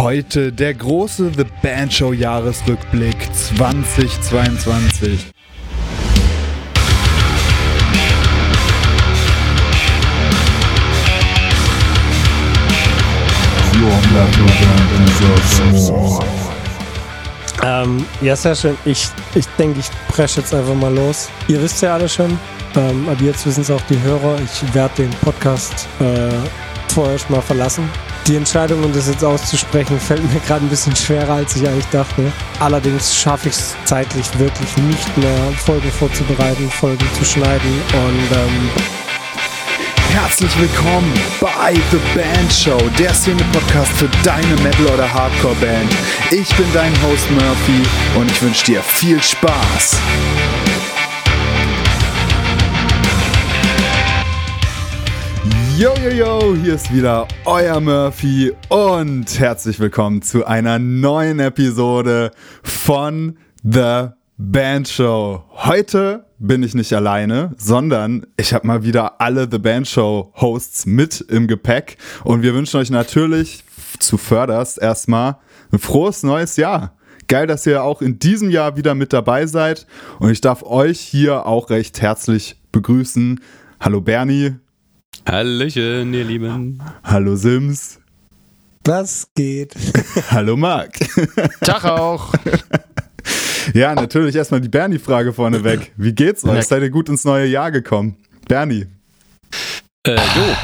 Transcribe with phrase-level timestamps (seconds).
[0.00, 5.26] Heute der große The Band Show Jahresrückblick 2022.
[17.64, 18.78] Ähm, ja, sehr schön.
[18.84, 21.28] Ich, ich denke, ich presche jetzt einfach mal los.
[21.48, 22.38] Ihr wisst ja alle schon,
[22.76, 24.38] ähm, aber jetzt wissen es auch die Hörer.
[24.44, 26.30] Ich werde den Podcast äh,
[26.86, 27.90] vorerst mal verlassen.
[28.28, 31.86] Die Entscheidung, um das jetzt auszusprechen, fällt mir gerade ein bisschen schwerer, als ich eigentlich
[31.86, 32.30] dachte.
[32.60, 38.70] Allerdings schaffe ich es zeitlich wirklich nicht mehr, Folgen vorzubereiten, Folgen zu schneiden und ähm,
[40.10, 45.96] Herzlich willkommen bei The Band Show, der Szene-Podcast für deine Metal- oder Hardcore-Band.
[46.30, 47.82] Ich bin dein Host Murphy
[48.18, 49.98] und ich wünsche dir viel Spaß.
[55.78, 62.32] Yo, yo, yo, hier ist wieder euer Murphy und herzlich willkommen zu einer neuen Episode
[62.64, 65.44] von The Band Show.
[65.50, 70.86] Heute bin ich nicht alleine, sondern ich habe mal wieder alle The Band Show Hosts
[70.86, 73.62] mit im Gepäck und wir wünschen euch natürlich
[74.00, 75.36] zuvörderst erstmal
[75.70, 76.96] ein frohes neues Jahr.
[77.28, 79.86] Geil, dass ihr auch in diesem Jahr wieder mit dabei seid
[80.18, 83.38] und ich darf euch hier auch recht herzlich begrüßen.
[83.78, 84.56] Hallo Bernie.
[85.28, 86.80] Hallöchen, ihr Lieben.
[87.04, 87.98] Hallo Sims.
[88.82, 89.74] was geht?
[90.30, 90.94] Hallo Marc.
[91.60, 92.32] Tag auch.
[93.74, 95.92] Ja, natürlich erstmal die Bernie-Frage vorneweg.
[95.98, 96.64] Wie geht's euch?
[96.64, 98.16] Seid ihr gut ins neue Jahr gekommen?
[98.48, 98.86] Bernie.
[100.04, 100.56] Äh, jo.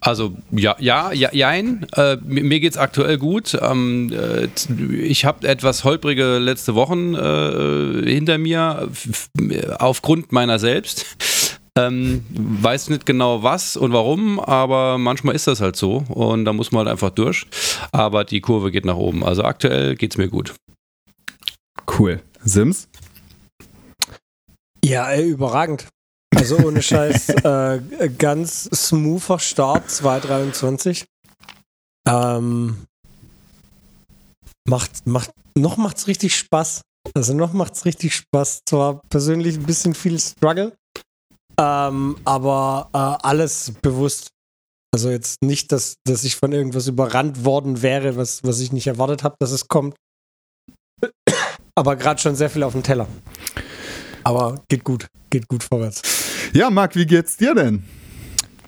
[0.00, 1.86] Also, ja, ja, ja, jein.
[1.94, 3.58] Äh, mir geht's aktuell gut.
[3.60, 4.48] Ähm, äh,
[4.96, 8.88] ich habe etwas holprige letzte Wochen äh, hinter mir,
[9.78, 11.04] aufgrund meiner selbst.
[11.78, 16.52] Ähm, weiß nicht genau was und warum, aber manchmal ist das halt so und da
[16.52, 17.46] muss man halt einfach durch.
[17.92, 19.24] Aber die Kurve geht nach oben.
[19.24, 20.54] Also aktuell geht's mir gut.
[21.98, 22.20] Cool.
[22.44, 22.88] Sims?
[24.84, 25.88] Ja, ey, überragend.
[26.34, 27.80] Also ohne Scheiß, äh,
[28.18, 31.06] ganz smoother Start 2023.
[32.08, 32.84] Ähm,
[34.68, 36.82] macht, macht, noch macht's richtig Spaß.
[37.14, 38.60] Also noch macht's richtig Spaß.
[38.66, 40.74] Zwar persönlich ein bisschen viel Struggle,
[41.58, 44.28] ähm, aber äh, alles bewusst.
[44.94, 48.86] Also jetzt nicht, dass, dass ich von irgendwas überrannt worden wäre, was, was ich nicht
[48.86, 49.94] erwartet habe, dass es kommt.
[51.74, 53.06] Aber gerade schon sehr viel auf dem Teller.
[54.24, 56.02] Aber geht gut, geht gut vorwärts.
[56.52, 57.82] Ja, Marc, wie geht's dir denn?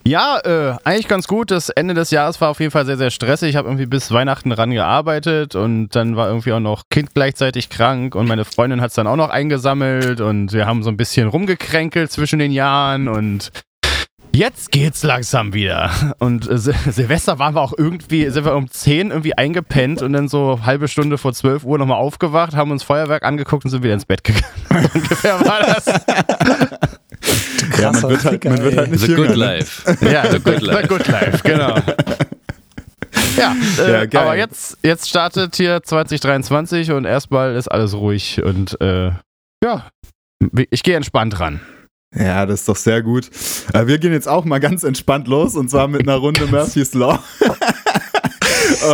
[0.07, 1.51] Ja, äh, eigentlich ganz gut.
[1.51, 3.49] Das Ende des Jahres war auf jeden Fall sehr, sehr stressig.
[3.51, 7.71] Ich habe irgendwie bis Weihnachten ran gearbeitet und dann war irgendwie auch noch Kind gleichzeitig
[7.71, 10.99] krank und meine Freundin hat es dann auch noch eingesammelt und wir haben so ein
[10.99, 13.51] bisschen rumgekränkelt zwischen den Jahren und
[14.35, 15.91] jetzt geht's langsam wieder.
[16.19, 20.13] Und äh, Sil Silvester waren wir auch irgendwie, sind wir um 10 irgendwie eingepennt und
[20.13, 23.83] dann so halbe Stunde vor 12 Uhr nochmal aufgewacht, haben uns Feuerwerk angeguckt und sind
[23.83, 24.45] wieder ins Bett gegangen.
[24.95, 25.87] Ungefähr war das.
[27.81, 29.23] Ja, man wird halt, man wird halt nicht The jünger.
[29.23, 29.37] good ne?
[29.37, 29.97] life.
[30.05, 30.83] Ja, The Good Life.
[30.83, 31.79] The Good Life, genau.
[33.37, 38.81] Ja, äh, Ja, aber jetzt, jetzt startet hier 2023 und erstmal ist alles ruhig und
[38.81, 39.13] äh,
[39.63, 39.87] ja,
[40.71, 41.61] ich gehe entspannt ran.
[42.15, 43.31] Ja, das ist doch sehr gut.
[43.73, 46.95] Äh, wir gehen jetzt auch mal ganz entspannt los und zwar mit einer Runde Murphy's
[46.95, 47.19] Law.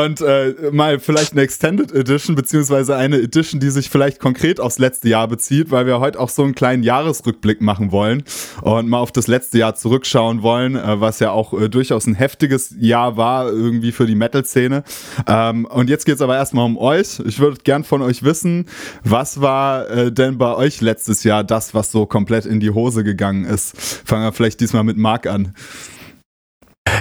[0.04, 4.78] Und äh, mal vielleicht eine Extended Edition, beziehungsweise eine Edition, die sich vielleicht konkret aufs
[4.78, 8.22] letzte Jahr bezieht, weil wir heute auch so einen kleinen Jahresrückblick machen wollen
[8.62, 12.14] und mal auf das letzte Jahr zurückschauen wollen, äh, was ja auch äh, durchaus ein
[12.14, 14.84] heftiges Jahr war, irgendwie für die Metal-Szene.
[15.26, 17.20] Ähm, und jetzt geht's aber erstmal um euch.
[17.26, 18.66] Ich würde gern von euch wissen,
[19.04, 23.04] was war äh, denn bei euch letztes Jahr das, was so komplett in die Hose
[23.04, 23.74] gegangen ist?
[24.04, 25.54] Fangen wir vielleicht diesmal mit Marc an.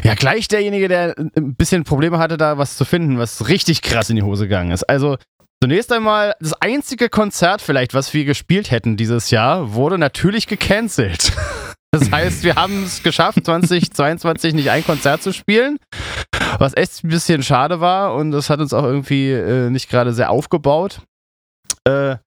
[0.04, 4.10] Ja, gleich derjenige, der ein bisschen Probleme hatte, da was zu finden, was richtig krass
[4.10, 4.84] in die Hose gegangen ist.
[4.84, 5.18] Also,
[5.62, 11.34] zunächst einmal, das einzige Konzert vielleicht, was wir gespielt hätten dieses Jahr, wurde natürlich gecancelt.
[11.92, 15.80] Das heißt, wir haben es geschafft, 2022 nicht ein Konzert zu spielen,
[16.60, 20.14] was echt ein bisschen schade war und das hat uns auch irgendwie äh, nicht gerade
[20.14, 21.02] sehr aufgebaut.
[21.86, 22.18] Äh,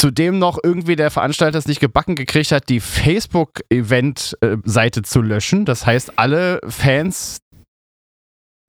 [0.00, 5.64] zudem noch irgendwie der Veranstalter es nicht gebacken gekriegt hat, die Facebook-Event-Seite zu löschen.
[5.64, 7.38] Das heißt, alle Fans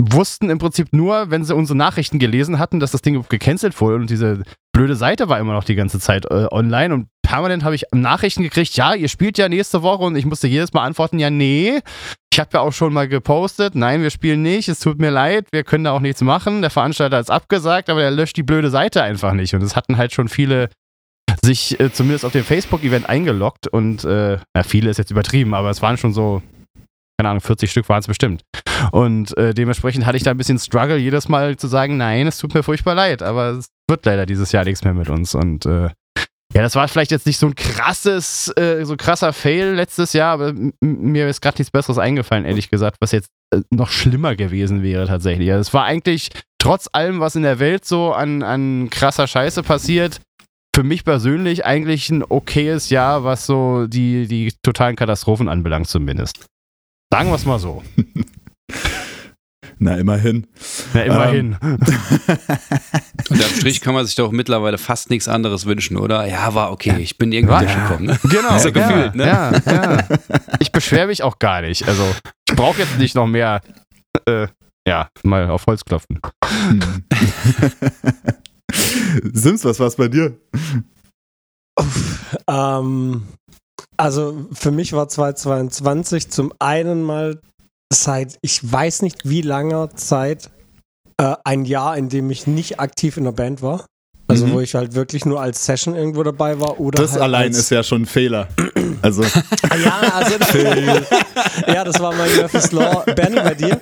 [0.02, 3.98] wussten im Prinzip nur, wenn sie unsere Nachrichten gelesen hatten, dass das Ding gecancelt wurde.
[3.98, 4.44] Und diese
[4.74, 6.94] blöde Seite war immer noch die ganze Zeit äh, online.
[6.94, 10.04] Und permanent habe ich Nachrichten gekriegt, ja, ihr spielt ja nächste Woche.
[10.04, 11.82] Und ich musste jedes Mal antworten, ja, nee.
[12.32, 15.48] Ich habe ja auch schon mal gepostet, nein, wir spielen nicht, es tut mir leid,
[15.52, 16.62] wir können da auch nichts machen.
[16.62, 19.54] Der Veranstalter hat es abgesagt, aber er löscht die blöde Seite einfach nicht.
[19.54, 20.70] Und es hatten halt schon viele
[21.44, 25.70] sich äh, zumindest auf dem Facebook-Event eingeloggt und äh, ja, viele ist jetzt übertrieben, aber
[25.70, 26.42] es waren schon so
[27.20, 28.44] keine Ahnung, 40 Stück waren es bestimmt.
[28.94, 32.38] Und äh, dementsprechend hatte ich da ein bisschen Struggle, jedes Mal zu sagen, nein, es
[32.38, 35.36] tut mir furchtbar leid, aber es wird leider dieses Jahr nichts mehr mit uns.
[35.36, 35.90] Und äh,
[36.54, 40.32] ja, das war vielleicht jetzt nicht so ein krasses, äh, so krasser Fail letztes Jahr,
[40.32, 44.82] aber mir ist gerade nichts Besseres eingefallen, ehrlich gesagt, was jetzt äh, noch schlimmer gewesen
[44.82, 45.52] wäre tatsächlich.
[45.52, 49.62] Also es war eigentlich trotz allem, was in der Welt so an, an krasser Scheiße
[49.62, 50.22] passiert,
[50.76, 56.46] für mich persönlich eigentlich ein okayes Jahr, was so die, die totalen Katastrophen anbelangt, zumindest.
[57.12, 57.84] Sagen wir es mal so.
[59.82, 60.46] Na, immerhin.
[60.94, 61.58] Na, immerhin.
[61.62, 61.78] Ähm.
[63.30, 66.28] Und am Strich kann man sich doch mittlerweile fast nichts anderes wünschen, oder?
[66.28, 67.60] Ja, war okay, ich bin irgendwie ja.
[67.62, 68.06] durchgekommen.
[68.08, 68.20] Ne?
[68.24, 68.58] Genau.
[68.58, 69.26] So ja, gefühlt, ne?
[69.26, 70.08] Ja, ja.
[70.60, 71.88] Ich beschwere mich auch gar nicht.
[71.88, 72.04] Also,
[72.50, 73.62] ich brauche jetzt nicht noch mehr,
[74.28, 74.48] äh,
[74.86, 76.20] ja, mal auf Holz klopfen.
[79.34, 80.38] Sims, was war es bei dir?
[82.48, 83.24] ähm,
[83.98, 87.42] also für mich war 2022 zum einen mal
[87.92, 90.52] seit ich weiß nicht wie langer Zeit
[91.18, 93.86] äh, ein Jahr, in dem ich nicht aktiv in der Band war.
[94.28, 94.54] Also mhm.
[94.54, 97.72] wo ich halt wirklich nur als Session irgendwo dabei war oder Das halt allein ist
[97.72, 98.48] ja schon ein Fehler.
[99.02, 100.36] Also ja, also
[101.68, 103.04] ja, das war mein Murphy's Law.
[103.16, 103.80] Bernie, bei dir?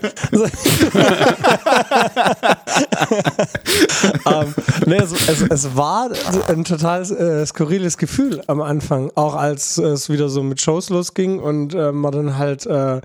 [4.26, 4.56] um, ähm,
[4.86, 6.10] nee, es, es, es, war
[6.48, 11.40] ein total äh, skurriles Gefühl am Anfang, auch als es wieder so mit Shows losging
[11.40, 13.02] und äh, man dann halt äh,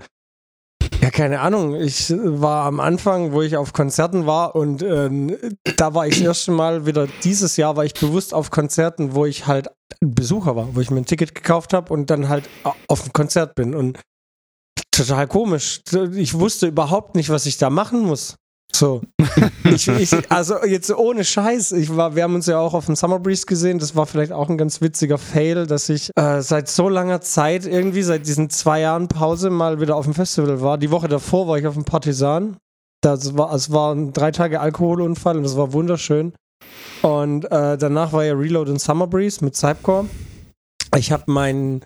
[1.01, 1.75] ja, keine Ahnung.
[1.75, 6.23] Ich war am Anfang, wo ich auf Konzerten war und äh, da war ich das
[6.23, 9.69] erste Mal wieder, dieses Jahr war ich bewusst auf Konzerten, wo ich halt
[9.99, 12.49] Besucher war, wo ich mir ein Ticket gekauft habe und dann halt
[12.87, 13.75] auf ein Konzert bin.
[13.75, 13.99] Und
[14.91, 15.81] total komisch.
[16.13, 18.35] Ich wusste überhaupt nicht, was ich da machen muss.
[18.71, 19.01] So.
[19.65, 21.73] ich, ich, also jetzt ohne Scheiß.
[21.73, 23.79] Ich war, wir haben uns ja auch auf dem Summer Breeze gesehen.
[23.79, 27.65] Das war vielleicht auch ein ganz witziger Fail, dass ich äh, seit so langer Zeit
[27.65, 30.77] irgendwie, seit diesen zwei Jahren Pause mal wieder auf dem Festival war.
[30.77, 32.57] Die Woche davor war ich auf dem Partisan.
[33.01, 36.33] Das war, es war ein drei Tage Alkoholunfall und das war wunderschön.
[37.01, 40.05] Und äh, danach war ja Reload und Summer Breeze mit Cypcore.
[40.95, 41.83] Ich habe meinen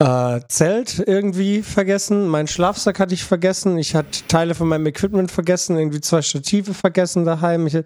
[0.00, 5.30] äh, Zelt irgendwie vergessen, meinen Schlafsack hatte ich vergessen, ich hatte Teile von meinem Equipment
[5.30, 7.66] vergessen, irgendwie zwei Stative vergessen daheim.
[7.66, 7.76] Ich,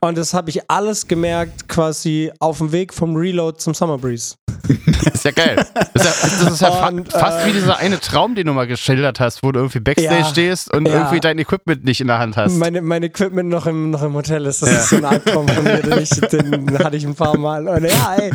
[0.00, 4.34] und das habe ich alles gemerkt, quasi auf dem Weg vom Reload zum Summer Breeze.
[5.12, 5.56] Ist ja geil.
[5.74, 8.46] Das ist ja, das ist ja und, fa fast äh, wie dieser eine Traum, den
[8.46, 10.94] du mal geschildert hast, wo du irgendwie Backstage ja, stehst und ja.
[10.94, 12.56] irgendwie dein Equipment nicht in der Hand hast.
[12.56, 14.62] Meine, mein Equipment noch im, noch im Hotel ist.
[14.62, 17.66] Das ist so ein Albtraum von mir, den, ich, den hatte ich ein paar Mal.
[17.66, 18.32] Und ja, ey.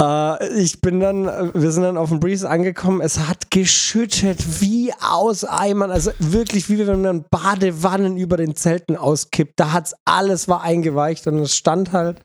[0.00, 3.00] Äh, ich bin dann, wir sind dann auf dem Breeze angekommen.
[3.00, 5.90] Es hat geschüttet wie aus Eimern.
[5.90, 9.54] Also wirklich, wie wenn man Badewannen über den Zelten auskippt.
[9.56, 12.20] Da hat's alles war eingeweicht und es stand halt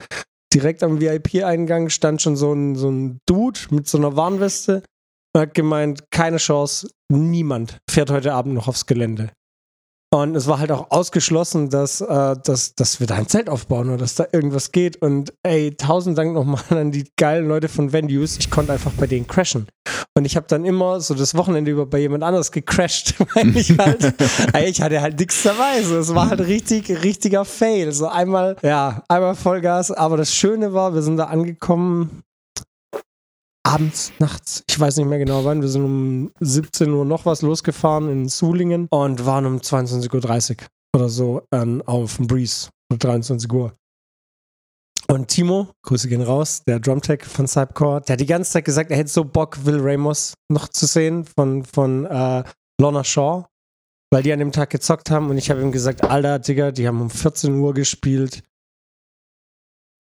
[0.53, 4.83] direkt am VIP-Eingang stand schon so ein, so ein Dude mit so einer Warnweste
[5.33, 9.31] und hat gemeint, keine Chance, niemand fährt heute Abend noch aufs Gelände.
[10.13, 13.87] Und es war halt auch ausgeschlossen, dass, äh, dass, dass wir da ein Zelt aufbauen
[13.87, 15.01] oder dass da irgendwas geht.
[15.01, 18.37] Und ey, tausend Dank nochmal an die geilen Leute von Venues.
[18.37, 19.67] Ich konnte einfach bei denen crashen.
[20.15, 23.77] Und ich habe dann immer so das Wochenende über bei jemand anders gecrashed, weil ich
[23.77, 24.13] halt,
[24.63, 25.81] ich hatte halt nichts dabei.
[25.81, 27.91] So, es war halt richtig, richtiger Fail.
[27.91, 29.91] So einmal, ja, einmal Vollgas.
[29.91, 32.23] Aber das Schöne war, wir sind da angekommen
[33.63, 37.41] abends, nachts, ich weiß nicht mehr genau wann, wir sind um 17 Uhr noch was
[37.41, 42.99] losgefahren in Sulingen und waren um 22.30 Uhr oder so ähm, auf dem Breeze um
[42.99, 43.73] 23 Uhr.
[45.13, 48.89] Und Timo, Grüße gehen raus, der Drumtech von Cypcore, der hat die ganze Zeit gesagt,
[48.89, 52.43] er hätte so Bock, Will Ramos noch zu sehen von, von äh,
[52.81, 53.45] Lorna Shaw,
[54.11, 56.87] weil die an dem Tag gezockt haben und ich habe ihm gesagt, Alter, Digga, die
[56.87, 58.41] haben um 14 Uhr gespielt,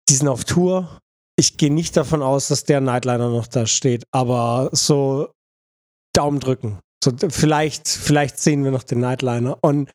[0.09, 0.99] die sind auf Tour,
[1.37, 5.31] ich gehe nicht davon aus, dass der Nightliner noch da steht, aber so
[6.13, 6.79] Daumen drücken.
[7.01, 9.57] So, vielleicht, vielleicht sehen wir noch den Nightliner.
[9.61, 9.89] Und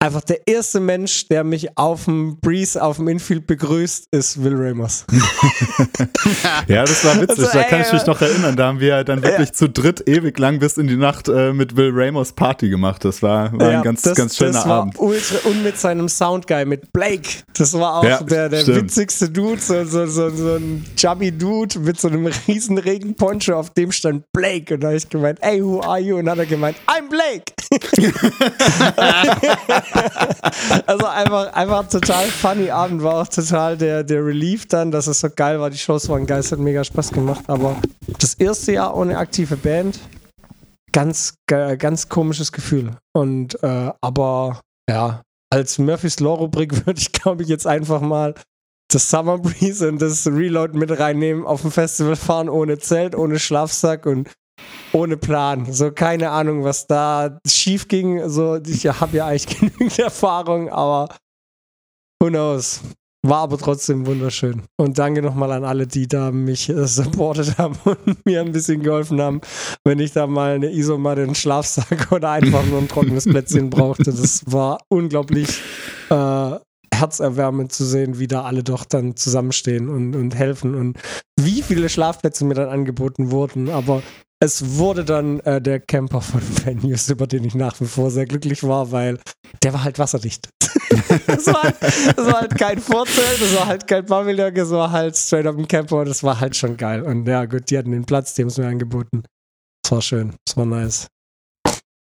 [0.00, 4.54] einfach der erste Mensch, der mich auf dem Breeze, auf dem Infield begrüßt, ist Will
[4.56, 5.04] Ramos.
[6.68, 8.56] ja, das war witzig, also, da kann ich mich noch erinnern.
[8.56, 9.54] Da haben wir dann wirklich ja.
[9.54, 13.04] zu dritt ewig lang bis in die Nacht äh, mit Will Ramos Party gemacht.
[13.04, 14.98] Das war, war ja, ein ganz, das, ganz schöner das Abend.
[14.98, 17.28] Ultra, und mit seinem Soundguy, mit Blake.
[17.52, 21.78] Das war auch ja, der, der witzigste Dude, so, so, so, so ein chubby Dude
[21.78, 24.74] mit so einem riesen Regenponcho, auf dem stand Blake.
[24.74, 26.16] Und da habe ich gemeint, hey, who are you?
[26.16, 27.52] Und dann hat er gemeint, I'm Blake.
[30.86, 35.20] also einfach, einfach total funny Abend, war auch total der, der Relief dann, dass es
[35.20, 35.70] so geil war.
[35.70, 37.44] Die Shows waren geil, es hat mega Spaß gemacht.
[37.48, 37.76] Aber
[38.18, 39.98] das erste Jahr ohne aktive Band,
[40.92, 42.96] ganz, ganz komisches Gefühl.
[43.12, 48.34] Und äh, aber ja, als Murphy's Law Rubrik würde ich, glaube ich, jetzt einfach mal
[48.92, 53.38] das Summer Breeze und das Reload mit reinnehmen, auf dem Festival fahren ohne Zelt, ohne
[53.38, 54.28] Schlafsack und
[54.92, 55.72] ohne Plan.
[55.72, 58.28] So keine Ahnung, was da schief ging.
[58.28, 61.08] So, ich habe ja eigentlich genügend Erfahrung, aber
[62.22, 62.80] who knows.
[63.22, 64.62] War aber trotzdem wunderschön.
[64.78, 68.82] Und danke nochmal an alle, die da mich äh, supportet haben und mir ein bisschen
[68.82, 69.42] geholfen haben,
[69.84, 74.04] wenn ich da mal eine Isomatte, einen Schlafsack oder einfach nur ein trockenes Plätzchen brauchte.
[74.04, 75.48] Das war unglaublich
[76.08, 76.54] äh,
[77.00, 80.98] herzerwärmend zu sehen, wie da alle doch dann zusammenstehen und, und helfen und
[81.38, 83.70] wie viele Schlafplätze mir dann angeboten wurden.
[83.70, 84.02] Aber
[84.42, 88.26] es wurde dann äh, der Camper von Venues, über den ich nach wie vor sehr
[88.26, 89.18] glücklich war, weil
[89.62, 90.48] der war halt wasserdicht.
[91.26, 94.90] das, war halt, das war halt kein Vorzelt, das war halt kein Pavillon, das war
[94.90, 97.02] halt straight up ein Camper, das war halt schon geil.
[97.02, 99.24] Und ja, gut, die hatten den Platz, die haben es mir angeboten.
[99.82, 101.08] Das war schön, das war nice.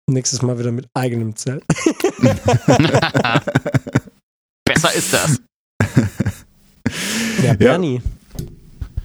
[0.10, 1.63] Nächstes Mal wieder mit eigenem Zelt.
[4.65, 5.41] Besser ist das.
[7.43, 8.01] Ja, Bernie.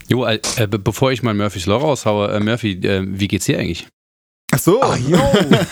[0.08, 3.58] Jo, äh, be bevor ich mal Murphys Law raushaue, äh, Murphy, äh, wie geht's dir
[3.58, 3.86] eigentlich?
[4.50, 4.80] Ach so.
[4.82, 5.18] Ah, yo.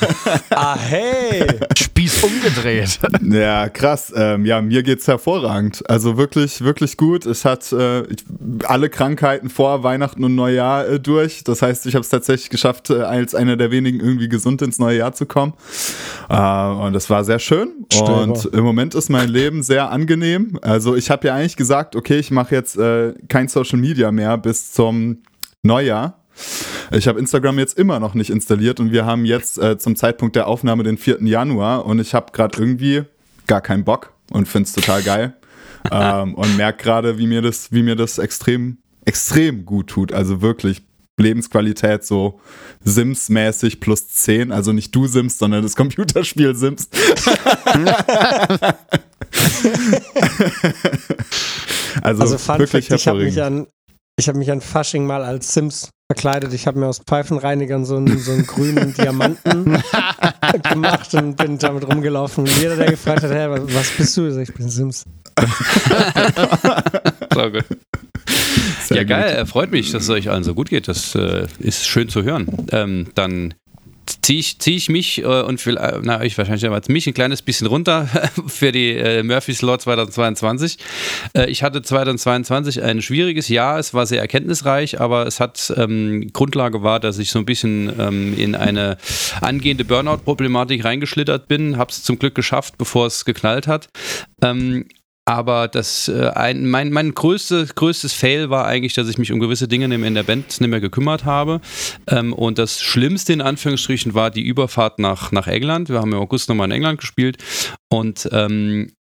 [0.51, 1.47] ah, hey.
[1.77, 2.99] Spieß umgedreht.
[3.23, 4.13] Ja, krass.
[4.15, 5.89] Ähm, ja, mir geht's hervorragend.
[5.89, 7.27] Also wirklich, wirklich gut.
[7.27, 8.25] Es hat äh, ich,
[8.65, 11.43] alle Krankheiten vor Weihnachten und Neujahr äh, durch.
[11.45, 14.79] Das heißt, ich habe es tatsächlich geschafft, äh, als einer der wenigen irgendwie gesund ins
[14.79, 15.55] neue Jahr zu kommen.
[16.29, 17.87] Äh, und das war sehr schön.
[17.93, 18.23] Stöber.
[18.23, 20.59] Und im Moment ist mein Leben sehr angenehm.
[20.63, 24.37] Also ich habe ja eigentlich gesagt, okay, ich mache jetzt äh, kein Social Media mehr
[24.37, 25.23] bis zum
[25.63, 26.26] Neujahr.
[26.91, 30.37] Ich habe Instagram jetzt immer noch nicht installiert und wir haben jetzt äh, zum Zeitpunkt
[30.37, 31.23] der Aufnahme den 4.
[31.23, 33.03] Januar und ich habe gerade irgendwie
[33.47, 35.35] gar keinen Bock und finde es total geil
[35.91, 40.13] ähm, und merke gerade, wie mir das, wie mir das extrem, extrem gut tut.
[40.13, 40.83] Also wirklich
[41.19, 42.41] Lebensqualität so
[42.85, 44.53] Sims-mäßig plus 10.
[44.53, 46.91] Also nicht du Sims, sondern das Computerspiel Sims.
[52.03, 53.67] also, Also Fun wirklich Fact, ich habe mich an
[54.19, 56.53] ich habe mich an Fasching mal als Sims verkleidet.
[56.53, 59.83] Ich habe mir aus Pfeifenreinigern so einen, so einen grünen Diamanten
[60.71, 62.45] gemacht und bin damit rumgelaufen.
[62.45, 64.27] Und jeder, der gefragt hat, hey, was bist du?
[64.29, 65.05] Ich, sag, ich bin Sims.
[67.35, 67.65] So gut.
[68.85, 69.09] Sehr ja, gut.
[69.11, 70.89] geil, äh, freut mich, dass es euch allen so gut geht.
[70.89, 72.67] Das äh, ist schön zu hören.
[72.73, 73.53] Ähm, dann
[74.27, 77.15] ziehe ich, zieh ich mich äh, und will, äh, na, ich wahrscheinlich aber mich ein
[77.15, 78.09] kleines bisschen runter
[78.49, 80.79] für die äh, Murphy's Law 2022.
[81.37, 83.79] Äh, ich hatte 2022 ein schwieriges Jahr.
[83.79, 87.93] Es war sehr erkenntnisreich, aber es hat ähm, Grundlage war, dass ich so ein bisschen
[88.01, 88.99] ähm, in eine
[89.41, 91.77] angehende Burnout-Problematik reingeschlittert bin.
[91.77, 93.89] Habe es zum Glück geschafft, bevor es geknallt hat.
[94.43, 94.87] Ähm,
[95.29, 99.41] aber das, äh, ein, mein, mein größte, größtes Fail war eigentlich, dass ich mich um
[99.41, 101.61] gewisse Dinge in der Band nicht mehr gekümmert habe.
[102.07, 105.89] Ähm, und das Schlimmste in Anführungsstrichen war die Überfahrt nach, nach England.
[105.89, 107.39] Wir haben im August nochmal in England gespielt.
[107.89, 108.93] Und ähm,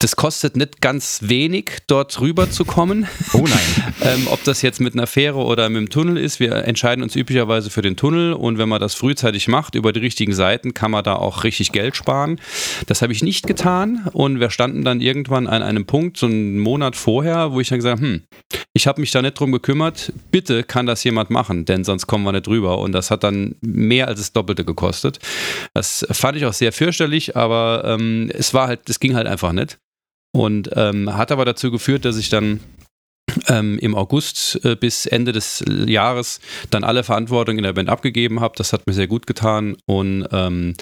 [0.00, 3.06] das kostet nicht ganz wenig, dort rüber zu kommen.
[3.32, 3.94] Oh nein.
[4.02, 7.16] ähm, ob das jetzt mit einer Fähre oder mit dem Tunnel ist, wir entscheiden uns
[7.16, 10.90] üblicherweise für den Tunnel und wenn man das frühzeitig macht, über die richtigen Seiten, kann
[10.90, 12.38] man da auch richtig Geld sparen.
[12.86, 16.58] Das habe ich nicht getan und wir standen dann irgendwann an einem Punkt, so einen
[16.58, 18.22] Monat vorher, wo ich dann gesagt habe, hm,
[18.74, 22.24] ich habe mich da nicht drum gekümmert, bitte kann das jemand machen, denn sonst kommen
[22.24, 25.18] wir nicht rüber und das hat dann mehr als das Doppelte gekostet.
[25.72, 29.52] Das fand ich auch sehr fürchterlich, aber ähm, es war halt, es ging halt einfach
[29.52, 29.78] nicht.
[30.34, 32.58] Und ähm, hat aber dazu geführt, dass ich dann
[33.48, 38.40] ähm, im August äh, bis Ende des Jahres dann alle Verantwortung in der Band abgegeben
[38.40, 38.54] habe.
[38.56, 40.74] Das hat mir sehr gut getan und ähm,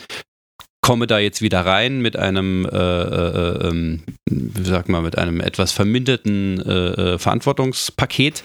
[0.82, 5.40] komme da jetzt wieder rein mit einem, äh, äh, ähm, wie sagt man, mit einem
[5.40, 8.42] etwas verminderten äh, äh, Verantwortungspaket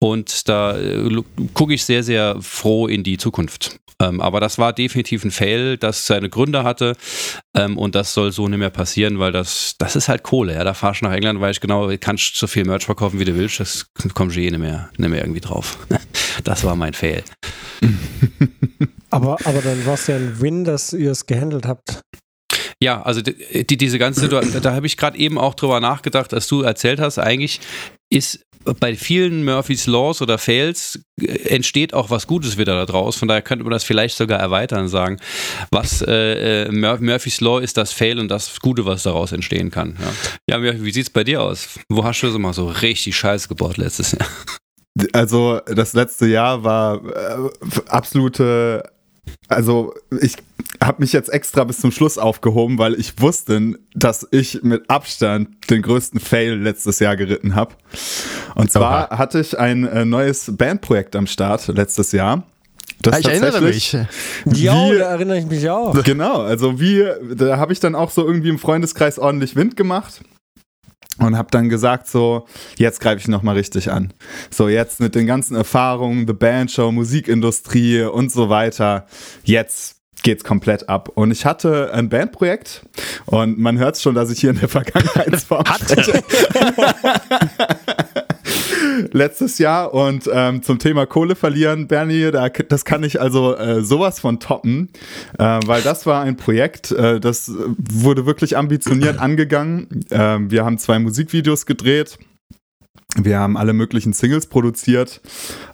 [0.00, 1.22] und da äh,
[1.54, 3.78] gucke ich sehr, sehr froh in die Zukunft.
[4.00, 6.94] Ähm, aber das war definitiv ein Fail, das seine Gründe hatte
[7.56, 10.54] ähm, und das soll so nicht mehr passieren, weil das, das ist halt Kohle.
[10.54, 13.24] Ja, da fahrst du nach England, weil ich genau, kannst so viel Merch verkaufen, wie
[13.24, 15.78] du willst, das kommst du eh nicht mehr, nicht mehr irgendwie drauf.
[16.44, 17.22] Das war mein Fail.
[19.10, 22.02] Aber, aber dann war es ja ein Win, dass ihr es gehandelt habt.
[22.78, 26.34] Ja, also die, die, diese ganze Situation, da habe ich gerade eben auch drüber nachgedacht,
[26.34, 27.60] als du erzählt hast, eigentlich
[28.10, 28.44] ist
[28.80, 33.16] bei vielen Murphys Laws oder Fails äh, entsteht auch was Gutes wieder daraus.
[33.16, 35.18] Von daher könnte man das vielleicht sogar erweitern und sagen,
[35.70, 39.70] was äh, äh, Mur Murphys Law ist das Fail und das Gute, was daraus entstehen
[39.70, 39.96] kann.
[40.48, 41.68] Ja, ja Murphy, wie sieht's bei dir aus?
[41.88, 44.28] Wo hast du so mal so richtig Scheiß gebaut letztes Jahr?
[45.12, 47.50] Also das letzte Jahr war äh,
[47.88, 48.82] absolute,
[49.48, 50.36] also ich
[50.82, 55.48] habe mich jetzt extra bis zum Schluss aufgehoben, weil ich wusste, dass ich mit Abstand
[55.70, 57.74] den größten Fail letztes Jahr geritten habe.
[58.54, 62.44] Und zwar hatte ich ein äh, neues Bandprojekt am Start letztes Jahr.
[63.02, 63.92] Das Ah, ich erinnere mich.
[63.92, 64.06] Ja,
[64.90, 66.02] Wie- da erinnere ich mich auch.
[66.02, 67.04] Genau, also wie,
[67.36, 70.20] da habe ich dann auch so irgendwie im Freundeskreis ordentlich Wind gemacht.
[71.18, 72.46] Und habe dann gesagt so,
[72.76, 74.12] jetzt greife ich noch mal richtig an.
[74.50, 79.06] So jetzt mit den ganzen Erfahrungen, The Band Show, Musikindustrie und so weiter,
[79.44, 81.10] jetzt geht's komplett ab.
[81.14, 82.82] Und ich hatte ein Bandprojekt
[83.26, 86.22] und man hört schon, dass ich hier in der Vergangenheitsform spreche.
[89.12, 93.82] Letztes Jahr und ähm, zum Thema Kohle verlieren, Bernie, da, das kann ich also äh,
[93.82, 94.90] sowas von toppen,
[95.38, 100.04] äh, weil das war ein Projekt, äh, das wurde wirklich ambitioniert angegangen.
[100.10, 102.18] Ähm, wir haben zwei Musikvideos gedreht.
[103.16, 105.20] Wir haben alle möglichen Singles produziert.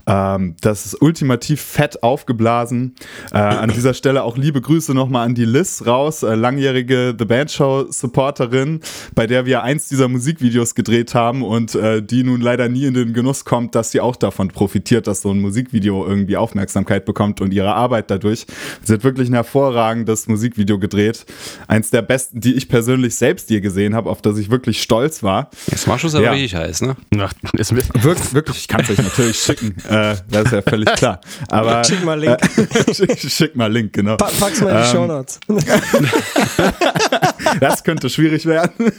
[0.06, 2.94] Ähm, das ist ultimativ fett aufgeblasen.
[3.32, 7.24] Äh, an dieser Stelle auch liebe Grüße nochmal an die Liz raus, äh, langjährige The
[7.24, 8.80] Band Show Supporterin,
[9.14, 12.94] bei der wir eins dieser Musikvideos gedreht haben und äh, die nun leider nie in
[12.94, 17.40] den Genuss kommt, dass sie auch davon profitiert, dass so ein Musikvideo irgendwie Aufmerksamkeit bekommt
[17.40, 18.46] und ihre Arbeit dadurch.
[18.82, 21.24] Sie hat wirklich ein hervorragendes Musikvideo gedreht.
[21.66, 25.22] Eins der besten, die ich persönlich selbst je gesehen habe, auf das ich wirklich stolz
[25.22, 25.50] war.
[25.70, 26.32] Das war schon aber ja.
[26.32, 26.96] richtig heiß, ne?
[27.18, 29.74] Ach, ist wirklich, wirklich, ich kann es euch natürlich schicken.
[29.94, 31.20] Äh, das ist ja völlig klar.
[31.48, 32.36] Aber, schick mal Link.
[32.40, 34.16] Äh, schick, schick, mal Link, genau.
[34.16, 35.38] Pa pack's mal in die ähm, Show Notes.
[37.60, 38.92] das könnte schwierig werden.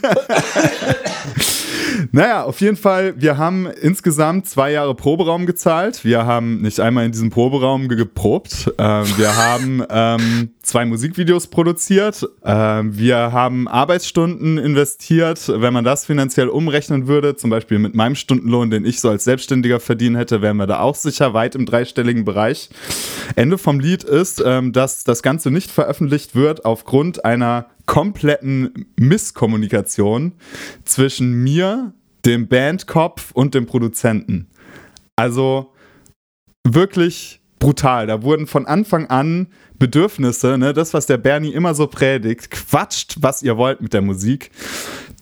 [2.12, 6.04] Naja, auf jeden Fall, wir haben insgesamt zwei Jahre Proberaum gezahlt.
[6.04, 8.72] Wir haben nicht einmal in diesem Proberaum geprobt.
[8.78, 12.26] Ähm, wir haben ähm, zwei Musikvideos produziert.
[12.44, 15.48] Ähm, wir haben Arbeitsstunden investiert.
[15.48, 19.24] Wenn man das finanziell umrechnen würde, zum Beispiel mit meinem Stundenlohn, den ich so als
[19.24, 22.70] Selbstständiger verdienen hätte, wären wir da auch sicher weit im dreistelligen Bereich.
[23.34, 30.32] Ende vom Lied ist, ähm, dass das Ganze nicht veröffentlicht wird aufgrund einer kompletten Misskommunikation
[30.84, 34.48] zwischen mir, dem Bandkopf und dem Produzenten.
[35.16, 35.72] Also
[36.66, 38.06] wirklich brutal.
[38.06, 43.16] Da wurden von Anfang an Bedürfnisse, ne, das, was der Bernie immer so predigt, quatscht,
[43.20, 44.50] was ihr wollt mit der Musik.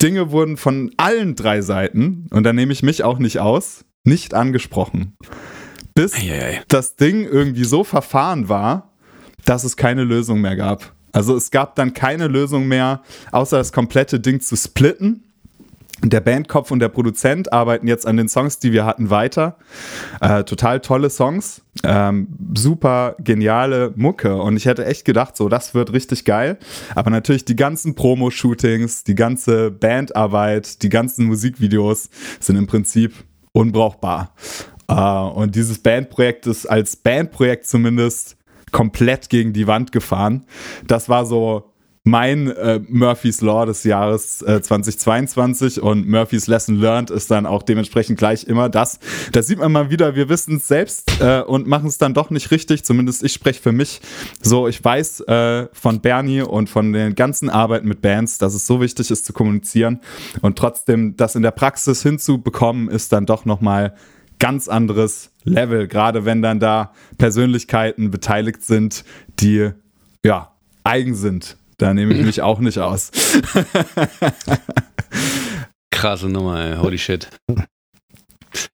[0.01, 4.35] Dinge wurden von allen drei Seiten, und da nehme ich mich auch nicht aus, nicht
[4.35, 5.17] angesprochen.
[5.95, 6.63] Bis Eieiei.
[6.69, 8.93] das Ding irgendwie so verfahren war,
[9.45, 10.95] dass es keine Lösung mehr gab.
[11.15, 15.23] Also es gab dann keine Lösung mehr, außer das komplette Ding zu splitten.
[16.03, 19.57] Der Bandkopf und der Produzent arbeiten jetzt an den Songs, die wir hatten, weiter.
[20.21, 24.35] Äh, total tolle Songs, ähm, super geniale Mucke.
[24.37, 26.59] Und ich hätte echt gedacht, so, das wird richtig geil.
[26.97, 33.15] Aber natürlich die ganzen Promo-Shootings, die ganze Bandarbeit, die ganzen Musikvideos sind im Prinzip
[33.53, 34.35] unbrauchbar.
[34.89, 38.37] Äh, und dieses Bandprojekt ist als Bandprojekt zumindest
[38.75, 40.45] komplett gegen die Wand gefahren.
[40.87, 41.71] Das war so
[42.03, 47.63] mein äh, Murphy's Law des Jahres äh, 2022 und Murphy's Lesson Learned ist dann auch
[47.63, 48.99] dementsprechend gleich immer das.
[49.33, 52.29] Da sieht man mal wieder, wir wissen es selbst äh, und machen es dann doch
[52.29, 52.85] nicht richtig.
[52.85, 54.03] Zumindest ich spreche für mich.
[54.43, 58.67] So, ich weiß äh, von Bernie und von den ganzen Arbeiten mit Bands, dass es
[58.67, 60.01] so wichtig ist zu kommunizieren
[60.43, 63.95] und trotzdem das in der Praxis hinzubekommen, ist dann doch nochmal
[64.45, 69.03] ganz anderes Level, gerade wenn dann da Persönlichkeiten beteiligt sind,
[69.41, 69.71] die
[70.23, 70.53] ja
[70.85, 71.57] eigen sind.
[71.79, 73.11] Da nehme ich mich auch nicht aus.
[75.91, 76.77] Krasse Nummer, ey.
[76.77, 77.31] holy shit.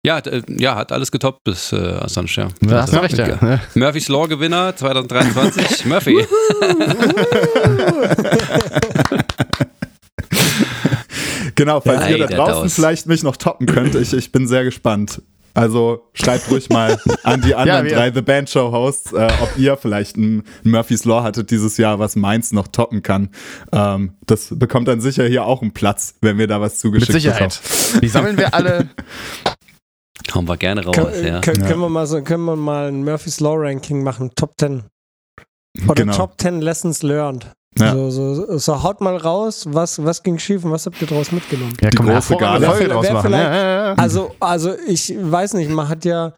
[0.05, 2.49] Ja, äh, ja, hat alles getoppt bis äh, Assange, ja.
[2.63, 3.61] Da hast du recht, ja.
[3.77, 6.17] Murphys Law Gewinner 2023, Murphy.
[11.55, 14.65] genau, falls ja, ihr da draußen vielleicht mich noch toppen könnt, ich, ich bin sehr
[14.65, 15.23] gespannt.
[15.55, 19.59] Also schreibt ruhig mal an die anderen ja, drei The Band Show Hosts, äh, ob
[19.59, 23.31] ihr vielleicht ein Murphy's Law hattet dieses Jahr, was Mainz noch toppen kann.
[23.73, 27.23] Ähm, das bekommt dann sicher hier auch einen Platz, wenn wir da was zugeschickt Mit
[27.23, 27.61] Sicherheit.
[27.63, 28.01] Bekommen.
[28.01, 28.89] Die sammeln wir alle.
[30.35, 31.41] Hauen wir gerne raus, Kann, ja.
[31.41, 34.85] Können, können, wir mal so, können wir mal ein Murphy's Law Ranking machen, Top 10.
[35.87, 36.17] Oder genau.
[36.17, 37.51] Top 10 Lessons Learned.
[37.79, 37.93] Ja.
[37.93, 41.31] So, so, so, haut mal raus, was, was ging schief und was habt ihr daraus
[41.31, 41.75] mitgenommen?
[41.81, 42.67] Ja, die große Gala.
[42.67, 43.07] Draus.
[43.07, 46.35] Ja, ja, also, also ich weiß nicht, man hat ja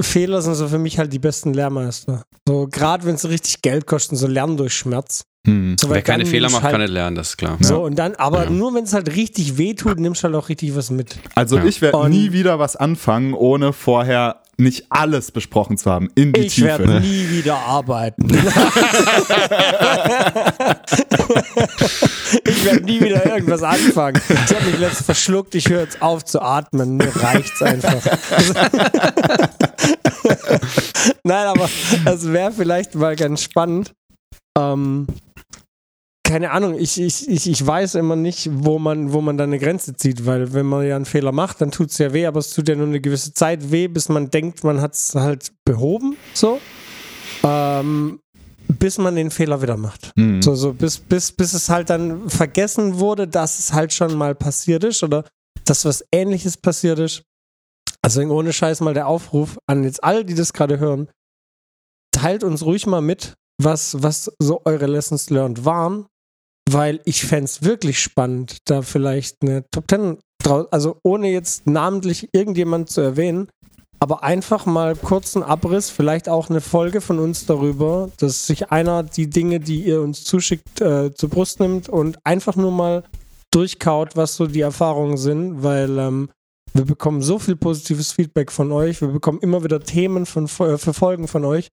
[0.00, 2.22] Fehler sind so für mich halt die besten Lehrmeister.
[2.46, 5.22] So gerade wenn es richtig Geld kostet, so lernen durch Schmerz.
[5.46, 5.76] Hm.
[5.78, 7.56] So, Wer keine Fehler macht, halt, kann nicht lernen, das ist klar.
[7.60, 8.50] So, und dann, aber ja.
[8.50, 11.18] nur wenn es halt richtig wehtut, nimmst du halt auch richtig was mit.
[11.34, 11.64] Also ja.
[11.64, 16.10] ich werde nie wieder was anfangen, ohne vorher nicht alles besprochen zu haben.
[16.14, 18.28] In die ich werde nie wieder arbeiten.
[22.44, 24.20] ich werde nie wieder irgendwas anfangen.
[24.28, 26.96] Ich habe mich letztens verschluckt, ich höre jetzt auf zu atmen.
[26.96, 28.04] Mir reicht's einfach.
[31.22, 31.70] Nein, aber
[32.06, 33.94] es wäre vielleicht mal ganz spannend.
[34.58, 35.06] Ähm,
[36.28, 39.58] keine Ahnung, ich, ich, ich, ich weiß immer nicht, wo man, wo man da eine
[39.58, 42.38] Grenze zieht, weil wenn man ja einen Fehler macht, dann tut es ja weh, aber
[42.40, 45.52] es tut ja nur eine gewisse Zeit weh, bis man denkt, man hat es halt
[45.64, 46.60] behoben, so.
[47.44, 48.20] Ähm,
[48.68, 50.12] bis man den Fehler wieder macht.
[50.16, 50.42] Mhm.
[50.42, 54.34] So, so bis, bis, bis es halt dann vergessen wurde, dass es halt schon mal
[54.34, 55.24] passiert ist oder
[55.64, 57.22] dass was ähnliches passiert ist.
[58.04, 61.08] Deswegen ohne Scheiß mal der Aufruf an jetzt alle, die das gerade hören.
[62.12, 66.06] Teilt uns ruhig mal mit, was, was so eure Lessons learned waren,
[66.72, 71.66] weil ich fände es wirklich spannend, da vielleicht eine Top 10 draus, also ohne jetzt
[71.66, 73.48] namentlich irgendjemand zu erwähnen,
[74.00, 79.02] aber einfach mal kurzen Abriss, vielleicht auch eine Folge von uns darüber, dass sich einer
[79.02, 83.02] die Dinge, die ihr uns zuschickt, äh, zur Brust nimmt und einfach nur mal
[83.50, 86.28] durchkaut, was so die Erfahrungen sind, weil ähm,
[86.74, 90.78] wir bekommen so viel positives Feedback von euch, wir bekommen immer wieder Themen von, äh,
[90.78, 91.68] für Folgen von euch.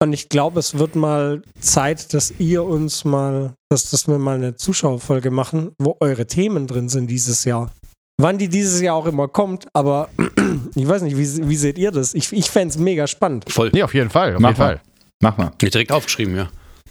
[0.00, 4.36] Und ich glaube, es wird mal Zeit, dass ihr uns mal, dass, dass wir mal
[4.36, 7.72] eine Zuschauerfolge machen, wo eure Themen drin sind dieses Jahr.
[8.20, 10.08] Wann die dieses Jahr auch immer kommt, aber
[10.76, 12.14] ich weiß nicht, wie, wie seht ihr das?
[12.14, 13.50] Ich, ich fände es mega spannend.
[13.50, 13.70] Voll.
[13.72, 14.36] Nee, auf jeden Fall.
[14.36, 14.76] Auf Mach jeden mal.
[14.76, 14.80] Fall.
[15.20, 15.50] Mach mal.
[15.60, 16.48] Direkt aufgeschrieben, ja.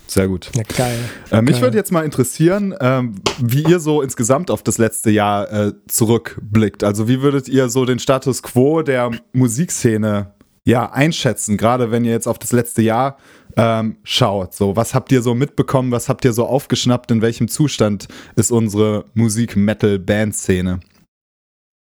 [0.08, 0.52] Sehr gut.
[0.56, 0.98] Ja, geil.
[1.32, 1.62] Äh, mich Geil.
[1.63, 6.84] würde jetzt mal interessieren, ähm, wie ihr so insgesamt auf das letzte Jahr äh, zurückblickt.
[6.84, 10.34] Also wie würdet ihr so den Status quo der Musikszene
[10.67, 13.17] ja einschätzen, gerade wenn ihr jetzt auf das letzte Jahr
[13.56, 14.53] ähm, schaut?
[14.53, 15.91] So, was habt ihr so mitbekommen?
[15.91, 17.10] Was habt ihr so aufgeschnappt?
[17.10, 20.82] In welchem Zustand ist unsere Musik-Metal-Band-Szene?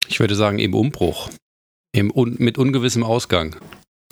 [0.07, 1.29] Ich würde sagen, im Umbruch.
[1.93, 3.55] Im un mit ungewissem Ausgang.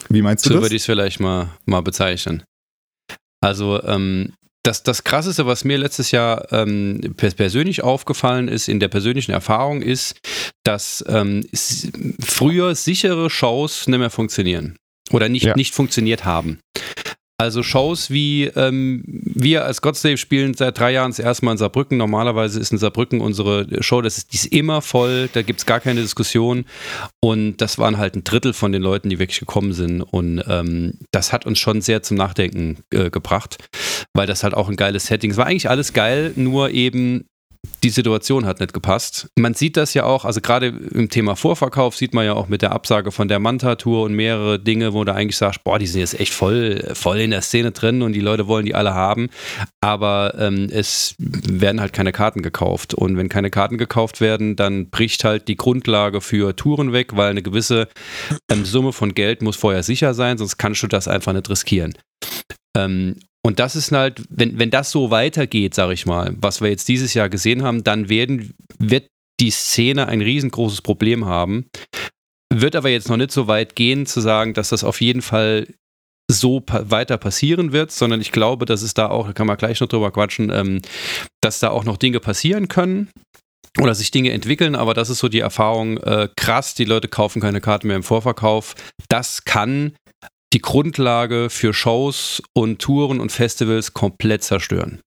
[0.08, 0.64] Wie meinst du So das?
[0.64, 2.42] würde ich es vielleicht mal, mal bezeichnen.
[3.40, 4.32] Also, ähm,
[4.64, 9.30] das, das Krasseste, was mir letztes Jahr ähm, pers persönlich aufgefallen ist, in der persönlichen
[9.32, 10.16] Erfahrung, ist,
[10.64, 11.46] dass ähm,
[12.20, 14.76] früher sichere Shows nicht mehr funktionieren.
[15.10, 15.54] Oder nicht, Ja.
[15.54, 16.58] nicht funktioniert haben.
[17.44, 21.58] Also Shows wie ähm, wir als Godslave spielen seit drei Jahren das erste Mal in
[21.58, 21.98] Saarbrücken.
[21.98, 25.66] Normalerweise ist in Saarbrücken unsere Show, das ist, die ist immer voll, da gibt es
[25.66, 26.64] gar keine Diskussion.
[27.20, 30.00] Und das waren halt ein Drittel von den Leuten, die wirklich gekommen sind.
[30.00, 33.58] Und ähm, das hat uns schon sehr zum Nachdenken äh, gebracht,
[34.14, 35.36] weil das halt auch ein geiles Setting ist.
[35.36, 37.26] War eigentlich alles geil, nur eben
[37.82, 39.28] die Situation hat nicht gepasst.
[39.38, 42.62] Man sieht das ja auch, also gerade im Thema Vorverkauf sieht man ja auch mit
[42.62, 46.00] der Absage von der Manta-Tour und mehrere Dinge, wo du eigentlich sagst, boah, die sind
[46.00, 49.28] jetzt echt voll, voll in der Szene drin und die Leute wollen die alle haben.
[49.80, 52.94] Aber ähm, es werden halt keine Karten gekauft.
[52.94, 57.30] Und wenn keine Karten gekauft werden, dann bricht halt die Grundlage für Touren weg, weil
[57.30, 57.88] eine gewisse
[58.50, 61.94] ähm, Summe von Geld muss vorher sicher sein, sonst kannst du das einfach nicht riskieren.
[62.76, 66.70] Ähm, und das ist halt, wenn, wenn das so weitergeht, sag ich mal, was wir
[66.70, 69.06] jetzt dieses Jahr gesehen haben, dann werden, wird
[69.40, 71.66] die Szene ein riesengroßes Problem haben.
[72.52, 75.66] Wird aber jetzt noch nicht so weit gehen, zu sagen, dass das auf jeden Fall
[76.30, 79.58] so pa weiter passieren wird, sondern ich glaube, dass es da auch, da kann man
[79.58, 80.80] gleich noch drüber quatschen, ähm,
[81.42, 83.10] dass da auch noch Dinge passieren können
[83.78, 87.42] oder sich Dinge entwickeln, aber das ist so die Erfahrung, äh, krass, die Leute kaufen
[87.42, 88.74] keine Karten mehr im Vorverkauf.
[89.08, 89.96] Das kann
[90.54, 95.00] die Grundlage für Shows und Touren und Festivals komplett zerstören.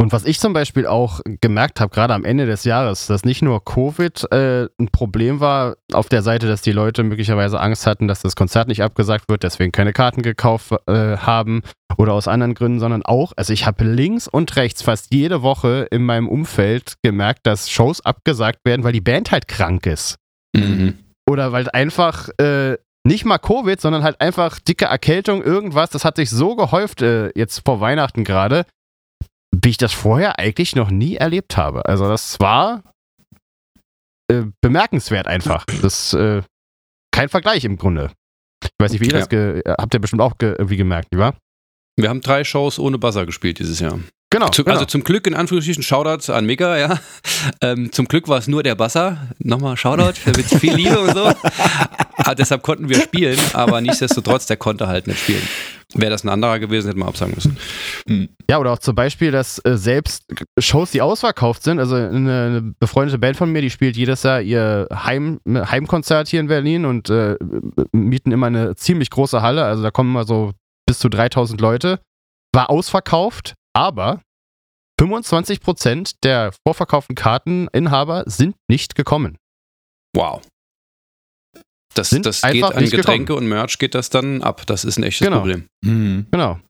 [0.00, 3.42] Und was ich zum Beispiel auch gemerkt habe, gerade am Ende des Jahres, dass nicht
[3.42, 8.06] nur Covid äh, ein Problem war auf der Seite, dass die Leute möglicherweise Angst hatten,
[8.06, 11.62] dass das Konzert nicht abgesagt wird, deswegen keine Karten gekauft äh, haben
[11.96, 15.88] oder aus anderen Gründen, sondern auch, also ich habe links und rechts fast jede Woche
[15.90, 20.16] in meinem Umfeld gemerkt, dass Shows abgesagt werden, weil die Band halt krank ist.
[20.54, 20.98] Mhm.
[21.26, 22.76] Oder weil einfach äh,
[23.06, 25.90] nicht mal Covid, sondern halt einfach dicke Erkältung, irgendwas.
[25.90, 28.64] Das hat sich so gehäuft äh, jetzt vor Weihnachten gerade,
[29.54, 31.84] wie ich das vorher eigentlich noch nie erlebt habe.
[31.86, 32.82] Also das war
[34.30, 35.64] äh, bemerkenswert einfach.
[35.82, 36.42] Das äh,
[37.12, 38.10] kein Vergleich im Grunde.
[38.62, 39.26] Ich weiß nicht, wie ihr Ja.
[39.26, 41.36] das habt ihr bestimmt auch ge irgendwie gemerkt, nicht wahr?
[41.96, 44.00] Wir haben drei Shows ohne Buzzer gespielt dieses Jahr.
[44.34, 44.48] Genau.
[44.48, 44.74] Zu, genau.
[44.74, 46.98] Also zum Glück in Anführungsstrichen Shoutout an Mika, ja.
[47.60, 49.28] Ähm, zum Glück war es nur der Buzzer.
[49.38, 51.30] Nochmal Shoutout mit viel Liebe und so.
[52.16, 55.42] Ah, deshalb konnten wir spielen, aber nichtsdestotrotz, der konnte halt nicht spielen.
[55.94, 58.30] Wäre das ein anderer gewesen, hätten wir absagen müssen.
[58.48, 60.24] Ja, oder auch zum Beispiel, dass äh, selbst
[60.58, 64.40] Shows, die ausverkauft sind, also eine, eine befreundete Band von mir, die spielt jedes Jahr
[64.40, 67.36] ihr Heim, Heimkonzert hier in Berlin und äh,
[67.92, 70.52] mieten immer eine ziemlich große Halle, also da kommen immer so
[70.86, 72.00] bis zu 3000 Leute,
[72.52, 74.22] war ausverkauft, aber
[75.00, 79.36] 25% der vorverkauften Karteninhaber sind nicht gekommen.
[80.14, 80.42] Wow.
[81.94, 84.66] Das, Sind das geht an nicht Getränke und Merch geht das dann ab.
[84.66, 85.38] Das ist ein echtes Genau.
[85.38, 85.68] Problem.
[85.84, 86.26] Mhm.
[86.30, 86.60] Genau.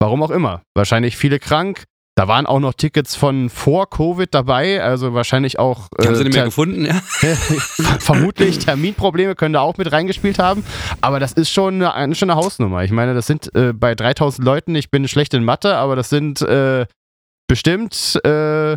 [0.00, 0.62] Warum auch immer.
[0.74, 1.84] Wahrscheinlich viele krank.
[2.14, 5.88] Da waren auch noch Tickets von vor Covid dabei, also wahrscheinlich auch.
[5.98, 6.84] Haben sie äh, nicht mehr gefunden?
[6.84, 6.94] Ja.
[8.00, 10.62] Vermutlich Terminprobleme können da auch mit reingespielt haben.
[11.00, 12.84] Aber das ist schon eine, eine, schon eine Hausnummer.
[12.84, 16.10] Ich meine, das sind äh, bei 3000 Leuten, ich bin schlecht in Mathe, aber das
[16.10, 16.84] sind äh,
[17.48, 18.76] bestimmt, äh,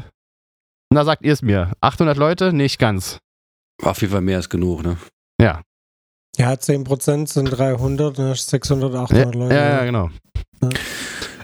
[0.94, 2.54] na sagt ihr es mir, 800 Leute?
[2.54, 3.20] Nicht ganz.
[3.82, 4.96] War auf jeden Fall mehr als genug, ne?
[5.42, 5.62] Ja,
[6.38, 9.56] Ja, 10% sind 300, dann hast du 600, ja, 800 Leute.
[9.56, 10.10] ja, ja genau.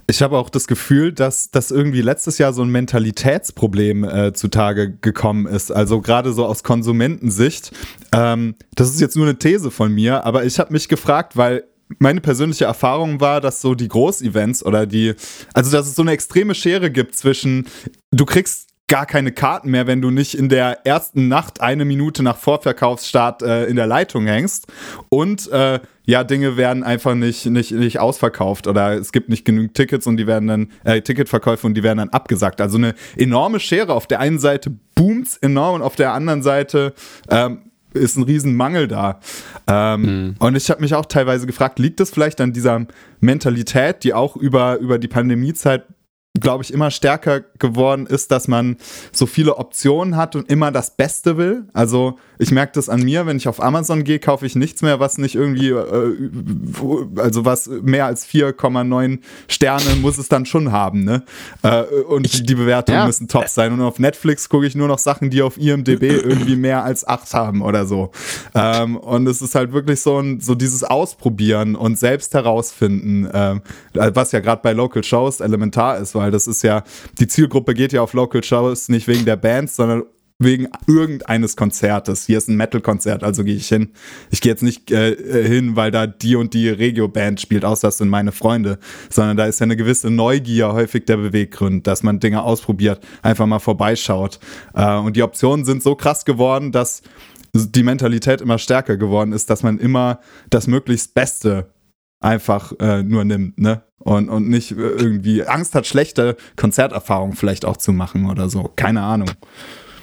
[0.08, 4.92] Ich habe auch das Gefühl, dass das irgendwie letztes Jahr so ein Mentalitätsproblem äh, zutage
[4.98, 5.72] gekommen ist.
[5.72, 7.72] Also gerade so aus Konsumentensicht.
[8.12, 11.64] Ähm, das ist jetzt nur eine These von mir, aber ich habe mich gefragt, weil
[12.00, 15.14] meine persönliche Erfahrung war, dass so die Großevents oder die,
[15.54, 17.68] also dass es so eine extreme Schere gibt zwischen,
[18.12, 22.24] du kriegst gar keine Karten mehr, wenn du nicht in der ersten Nacht eine Minute
[22.24, 24.68] nach Vorverkaufsstart äh, in der Leitung hängst.
[25.08, 29.76] Und äh, ja, Dinge werden einfach nicht, nicht, nicht ausverkauft oder es gibt nicht genügend
[29.76, 32.60] Tickets und die werden dann, äh, Ticketverkäufe und die werden dann abgesagt.
[32.60, 33.94] Also eine enorme Schere.
[33.94, 36.94] Auf der einen Seite boomt's enorm und auf der anderen Seite
[37.30, 37.60] ähm,
[37.94, 39.22] ist ein Riesenmangel da.
[39.68, 40.36] Ähm, mhm.
[40.40, 42.86] Und ich habe mich auch teilweise gefragt, liegt das vielleicht an dieser
[43.22, 45.86] Mentalität, die auch über, über die Pandemiezeit
[46.39, 48.78] glaube ich, immer stärker geworden ist, dass man
[49.12, 51.65] so viele Optionen hat und immer das Beste will.
[51.74, 55.02] Also ich merke das an mir, wenn ich auf Amazon gehe, kaufe ich nichts mehr,
[55.02, 56.15] was nicht irgendwie, äh,
[57.17, 61.24] also was mehr als 4,9 Sterne muss es dann schon haben, ne?
[61.63, 63.06] Äh, und ich, die Bewertungen ja.
[63.06, 63.74] müssen top sein.
[63.74, 67.34] Und auf Netflix gucke ich nur noch Sachen, die auf IMDB irgendwie mehr als 8
[67.34, 68.12] haben oder so.
[68.56, 73.60] Ähm, und es ist halt wirklich so, ein, so dieses Ausprobieren und selbst herausfinden, äh,
[73.94, 76.84] was ja gerade bei Local Shows elementar ist, weil das ist ja,
[77.20, 80.04] die Zielgruppe geht ja auf Local Shows nicht wegen der Bands, sondern
[80.44, 82.26] wegen irgendeines Konzertes.
[82.26, 83.92] Hier ist ein Metal-Konzert, also gehe ich hin.
[84.32, 85.16] Ich gehe jetzt nicht äh,
[85.48, 88.80] hin, weil da die und die Regio-Band spielt, außer das sind meine Freunde,
[89.10, 93.46] sondern da ist ja eine gewisse Neugier häufig der Beweggrund, dass man Dinge ausprobiert, einfach
[93.46, 94.40] mal vorbeischaut.
[94.74, 97.02] Äh, und die Optionen sind so krass geworden, dass
[97.54, 101.68] die Mentalität immer stärker geworden ist, dass man immer das möglichst Beste
[102.22, 103.84] einfach äh, nur nimmt, ne?
[104.00, 108.72] Und, und nicht irgendwie Angst hat, schlechte Konzerterfahrungen vielleicht auch zu machen oder so.
[108.76, 109.30] Keine Ahnung.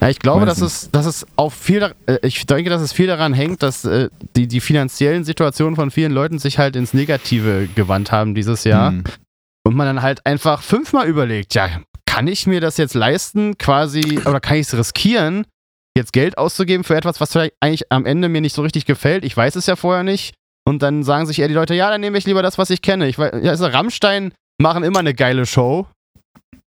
[0.01, 3.09] Ja, ich glaube, dass es, dass es auch viel, äh, ich denke, dass es viel
[3.09, 7.69] daran hängt, dass äh, die, die finanziellen Situationen von vielen Leuten sich halt ins Negative
[7.75, 8.93] gewandt haben dieses Jahr.
[8.93, 9.05] Mhm.
[9.65, 11.69] Und man dann halt einfach fünfmal überlegt, ja,
[12.07, 15.45] kann ich mir das jetzt leisten, quasi, oder kann ich es riskieren,
[15.97, 19.25] jetzt Geld auszugeben für etwas, was vielleicht eigentlich am Ende mir nicht so richtig gefällt?
[19.25, 20.35] Ich weiß es ja vorher nicht.
[20.69, 22.83] Und dann sagen sich eher die Leute, ja, dann nehme ich lieber das, was ich
[22.83, 23.09] kenne.
[23.09, 25.87] Ich weiß, also Rammstein machen immer eine geile Show.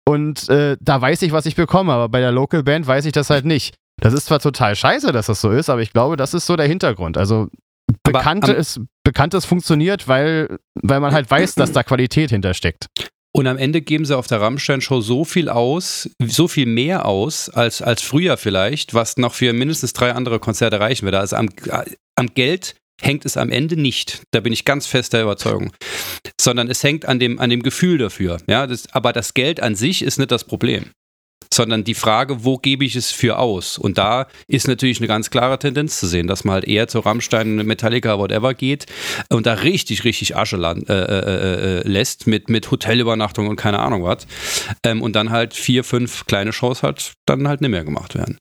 [0.08, 3.12] Und äh, da weiß ich, was ich bekomme, aber bei der Local Band weiß ich
[3.12, 3.74] das halt nicht.
[4.00, 6.54] Das ist zwar total scheiße, dass das so ist, aber ich glaube, das ist so
[6.54, 7.18] der Hintergrund.
[7.18, 7.48] Also
[8.04, 12.86] Bekannte ist, Bekanntes funktioniert, weil, weil man halt weiß, dass da Qualität hintersteckt.
[13.32, 17.48] Und am Ende geben sie auf der Rammstein-Show so viel aus, so viel mehr aus
[17.48, 21.18] als, als früher vielleicht, was noch für mindestens drei andere Konzerte reichen würde.
[21.18, 21.48] Also am,
[22.16, 24.22] am Geld hängt es am Ende nicht.
[24.30, 25.72] Da bin ich ganz fest der Überzeugung.
[26.40, 28.38] Sondern es hängt an dem, an dem Gefühl dafür.
[28.48, 30.90] Ja, das, aber das Geld an sich ist nicht das Problem.
[31.52, 33.76] Sondern die Frage, wo gebe ich es für aus?
[33.76, 37.00] Und da ist natürlich eine ganz klare Tendenz zu sehen, dass man halt eher zu
[37.00, 38.86] Rammstein, Metallica, whatever geht
[39.30, 43.56] und da richtig, richtig Asche land, äh, äh, äh, äh, lässt mit, mit Hotelübernachtung und
[43.56, 44.28] keine Ahnung was.
[44.84, 48.38] Ähm, und dann halt vier, fünf kleine Shows halt dann halt nicht mehr gemacht werden.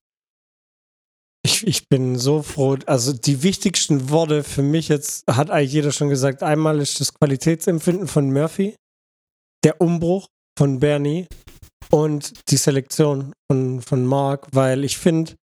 [1.41, 2.78] Ich, ich bin so froh.
[2.86, 6.43] Also die wichtigsten Worte für mich jetzt hat eigentlich jeder schon gesagt.
[6.43, 8.75] Einmal ist das Qualitätsempfinden von Murphy,
[9.63, 11.28] der Umbruch von Bernie
[11.91, 15.36] und die Selektion von, von Mark, weil ich finde,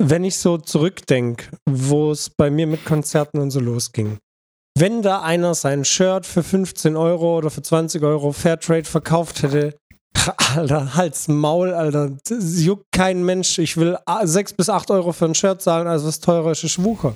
[0.00, 4.18] wenn ich so zurückdenke, wo es bei mir mit Konzerten und so losging,
[4.78, 9.76] wenn da einer sein Shirt für 15 Euro oder für 20 Euro Fairtrade verkauft hätte,
[10.54, 12.10] Alter, Hals, Maul, Alter.
[12.28, 13.58] Das juckt kein Mensch.
[13.58, 16.82] Ich will 6 bis 8 Euro für ein Shirt zahlen, also was teurer ist, ist
[16.82, 17.14] Wucher.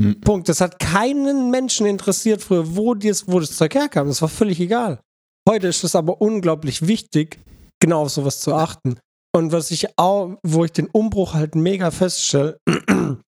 [0.00, 0.20] Hm.
[0.20, 0.48] Punkt.
[0.48, 4.08] Das hat keinen Menschen interessiert früher, wo, dies, wo das Zeug herkam.
[4.08, 5.00] Das war völlig egal.
[5.48, 7.38] Heute ist es aber unglaublich wichtig,
[7.80, 8.98] genau auf sowas zu achten.
[9.34, 12.58] Und was ich auch, wo ich den Umbruch halt mega feststelle,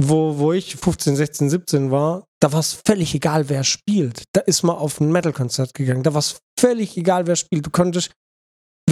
[0.00, 4.24] wo, wo ich 15, 16, 17 war, da war es völlig egal, wer spielt.
[4.32, 6.02] Da ist man auf ein Metal-Konzert gegangen.
[6.02, 7.66] Da war es völlig egal, wer spielt.
[7.66, 8.10] Du konntest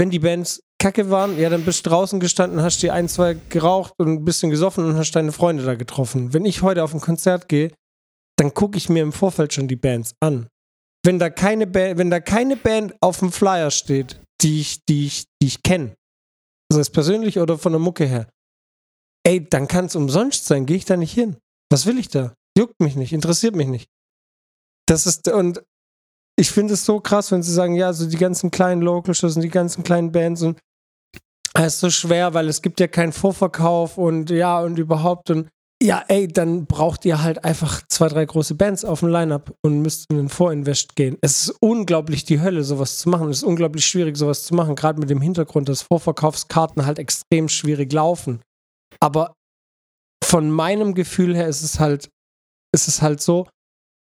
[0.01, 3.35] wenn die Bands kacke waren, ja, dann bist du draußen gestanden, hast dir ein, zwei
[3.51, 6.33] geraucht und ein bisschen gesoffen und hast deine Freunde da getroffen.
[6.33, 7.71] Wenn ich heute auf ein Konzert gehe,
[8.39, 10.49] dann gucke ich mir im Vorfeld schon die Bands an.
[11.05, 15.07] Wenn da keine Band, wenn da keine Band auf dem Flyer steht, die ich, die
[15.07, 15.95] ich, die ich kenne,
[16.73, 18.27] sei es persönlich oder von der Mucke her,
[19.27, 21.37] ey, dann kann es umsonst sein, gehe ich da nicht hin.
[21.71, 22.33] Was will ich da?
[22.57, 23.87] Juckt mich nicht, interessiert mich nicht.
[24.87, 25.63] Das ist, und
[26.41, 29.43] ich finde es so krass, wenn sie sagen, ja, so die ganzen kleinen Local-Shows und
[29.43, 30.59] die ganzen kleinen Bands und
[31.53, 35.49] es ist so schwer, weil es gibt ja keinen Vorverkauf und ja und überhaupt und
[35.83, 39.81] ja, ey, dann braucht ihr halt einfach zwei, drei große Bands auf dem Line-Up und
[39.81, 41.17] müsst in den Vorinvest gehen.
[41.23, 43.31] Es ist unglaublich die Hölle, sowas zu machen.
[43.31, 47.49] Es ist unglaublich schwierig, sowas zu machen, gerade mit dem Hintergrund, dass Vorverkaufskarten halt extrem
[47.49, 48.43] schwierig laufen.
[49.01, 49.33] Aber
[50.23, 52.11] von meinem Gefühl her ist es halt,
[52.75, 53.49] ist es halt so,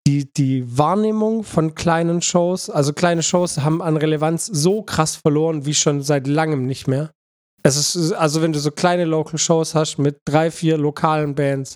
[0.08, 5.66] die, die Wahrnehmung von kleinen Shows, also kleine Shows haben an Relevanz so krass verloren
[5.66, 7.12] wie schon seit langem nicht mehr.
[7.64, 11.76] Es ist, also wenn du so kleine Local Shows hast mit drei, vier lokalen Bands.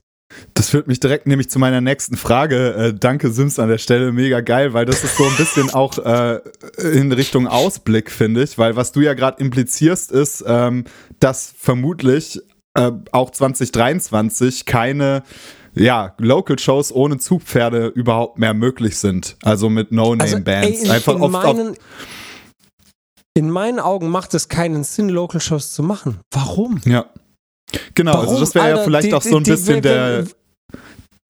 [0.55, 2.73] Das führt mich direkt nämlich zu meiner nächsten Frage.
[2.73, 5.99] Äh, danke Sims an der Stelle, mega geil, weil das ist so ein bisschen auch
[5.99, 6.41] äh,
[6.81, 10.85] in Richtung Ausblick, finde ich, weil was du ja gerade implizierst ist, ähm,
[11.19, 12.41] dass vermutlich
[12.73, 15.21] äh, auch 2023 keine
[15.75, 19.35] ja, Local-Shows ohne Zugpferde überhaupt mehr möglich sind.
[19.43, 20.81] Also mit No-Name-Bands.
[20.81, 21.75] Also, Einfach in, oft meinen,
[23.37, 26.19] in meinen Augen macht es keinen Sinn, Local-Shows zu machen.
[26.33, 26.79] Warum?
[26.85, 27.05] Ja.
[27.93, 28.27] Genau, Warum?
[28.29, 30.23] also das wäre ja vielleicht die- auch so ein die- bisschen wenn- der,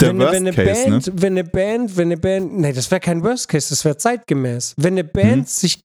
[0.01, 1.13] der wenn, Worst wenn, eine Case, Band, ne?
[1.15, 4.73] wenn eine Band, wenn eine Band, nee, das wäre kein Worst Case, das wäre zeitgemäß.
[4.77, 5.45] Wenn eine Band Mhm.
[5.45, 5.79] sich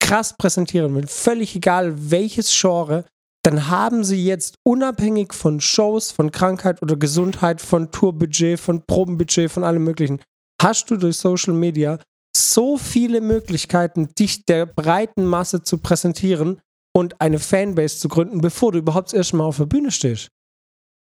[0.00, 3.04] krass präsentieren will, völlig egal welches Genre,
[3.46, 9.52] dann haben sie jetzt unabhängig von Shows, von Krankheit oder Gesundheit, von Tourbudget, von Probenbudget,
[9.52, 10.20] von allem möglichen,
[10.60, 12.00] hast du durch Social Media
[12.36, 16.60] so viele Möglichkeiten, dich der breiten Masse zu präsentieren
[16.92, 20.26] und eine Fanbase zu gründen, bevor du überhaupt erst mal auf der Bühne stehst.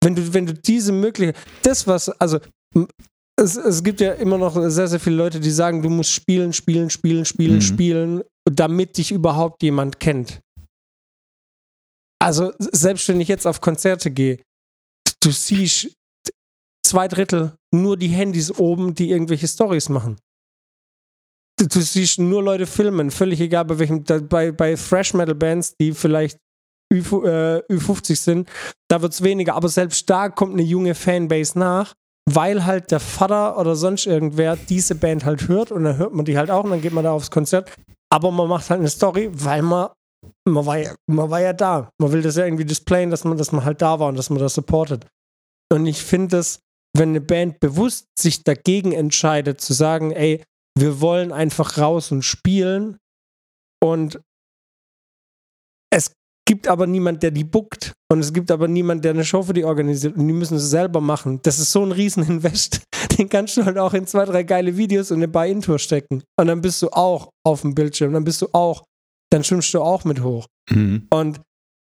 [0.03, 2.39] Wenn du, wenn du diese Möglichkeit, das was, also
[3.39, 6.51] es, es gibt ja immer noch sehr, sehr viele Leute, die sagen, du musst spielen,
[6.51, 7.61] spielen, spielen, spielen, Mhm.
[7.61, 10.39] spielen, damit dich überhaupt jemand kennt.
[12.23, 14.39] Also selbst wenn ich jetzt auf Konzerte gehe,
[15.21, 15.93] du siehst
[16.85, 20.17] zwei Drittel nur die Handys oben, die irgendwelche Stories machen.
[21.59, 25.75] Du, du siehst nur Leute filmen, völlig egal bei welchem, bei, bei Thrash Metal Bands,
[25.81, 26.37] die vielleicht
[26.93, 28.49] Ü, äh, Ü50 sind,
[28.89, 31.93] da wird es weniger, aber selbst da kommt eine junge Fanbase nach,
[32.31, 36.23] weil halt der Vater oder sonst irgendwer diese Band halt hört und dann hört man
[36.23, 37.69] die halt auch und dann geht man da aufs Konzert.
[38.09, 39.89] Aber man macht halt eine Story, weil man,
[40.47, 41.89] man, war, ja, man war ja da.
[41.99, 44.29] Man will das ja irgendwie displayen, dass man, dass man halt da war und dass
[44.29, 45.05] man das supportet.
[45.71, 46.59] Und ich finde es,
[46.95, 50.43] wenn eine Band bewusst sich dagegen entscheidet, zu sagen, ey,
[50.77, 52.97] wir wollen einfach raus und spielen
[53.83, 54.19] und
[55.91, 56.13] es
[56.47, 59.53] gibt aber niemand, der die bookt und es gibt aber niemand, der eine Show für
[59.53, 61.39] die organisiert und die müssen es selber machen.
[61.43, 62.81] Das ist so ein Rieseninvest.
[63.17, 66.23] Den kannst du halt auch in zwei, drei geile Videos und eine Buy-In-Tour stecken.
[66.39, 68.83] Und dann bist du auch auf dem Bildschirm, dann bist du auch,
[69.33, 70.47] dann schwimmst du auch mit hoch.
[70.69, 71.07] Mhm.
[71.09, 71.41] Und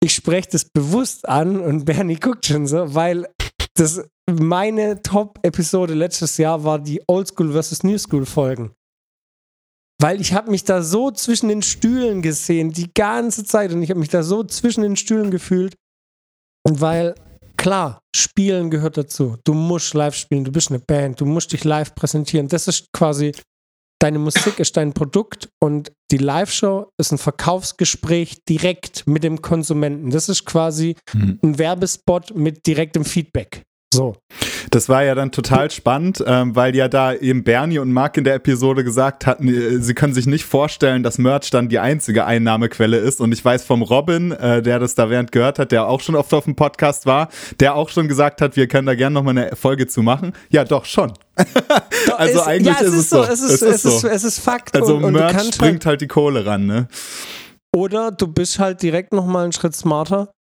[0.03, 3.27] ich spreche das bewusst an und Bernie guckt schon so, weil
[3.75, 8.73] das meine Top-Episode letztes Jahr war die Oldschool versus New School Folgen.
[10.01, 13.73] Weil ich habe mich da so zwischen den Stühlen gesehen, die ganze Zeit.
[13.73, 15.75] Und ich habe mich da so zwischen den Stühlen gefühlt.
[16.67, 17.15] Und weil,
[17.57, 19.37] klar, Spielen gehört dazu.
[19.45, 22.49] Du musst live spielen, du bist eine Band, du musst dich live präsentieren.
[22.49, 23.33] Das ist quasi,
[24.01, 30.11] deine Musik ist dein Produkt und die Live-Show ist ein Verkaufsgespräch direkt mit dem Konsumenten.
[30.11, 31.39] Das ist quasi Mhm.
[31.43, 33.63] ein Werbespot mit direktem Feedback.
[33.95, 34.17] So.
[34.71, 38.23] Das war ja dann total spannend, ähm, weil ja da eben Bernie und Mark in
[38.23, 42.25] der Episode gesagt hatten, äh, sie können sich nicht vorstellen, dass Merch dann die einzige
[42.25, 43.21] Einnahmequelle ist.
[43.21, 46.15] Und ich weiß vom Robin, äh, der das da während gehört hat, der auch schon
[46.15, 49.37] oft auf dem Podcast war, der auch schon gesagt hat, wir können da gerne nochmal
[49.37, 50.33] eine Folge zu machen.
[50.51, 51.13] Ja, doch schon.
[52.17, 53.23] Also es, eigentlich ja, es ist es so.
[53.23, 54.09] Es ist, Es es ist ist, so.
[54.09, 54.75] es ist Fakt.
[54.77, 56.89] Also und, und Merch kannst bringt halt die Kohle ran, ne?
[57.75, 60.33] Oder du bist halt direkt nochmal einen Schritt smarter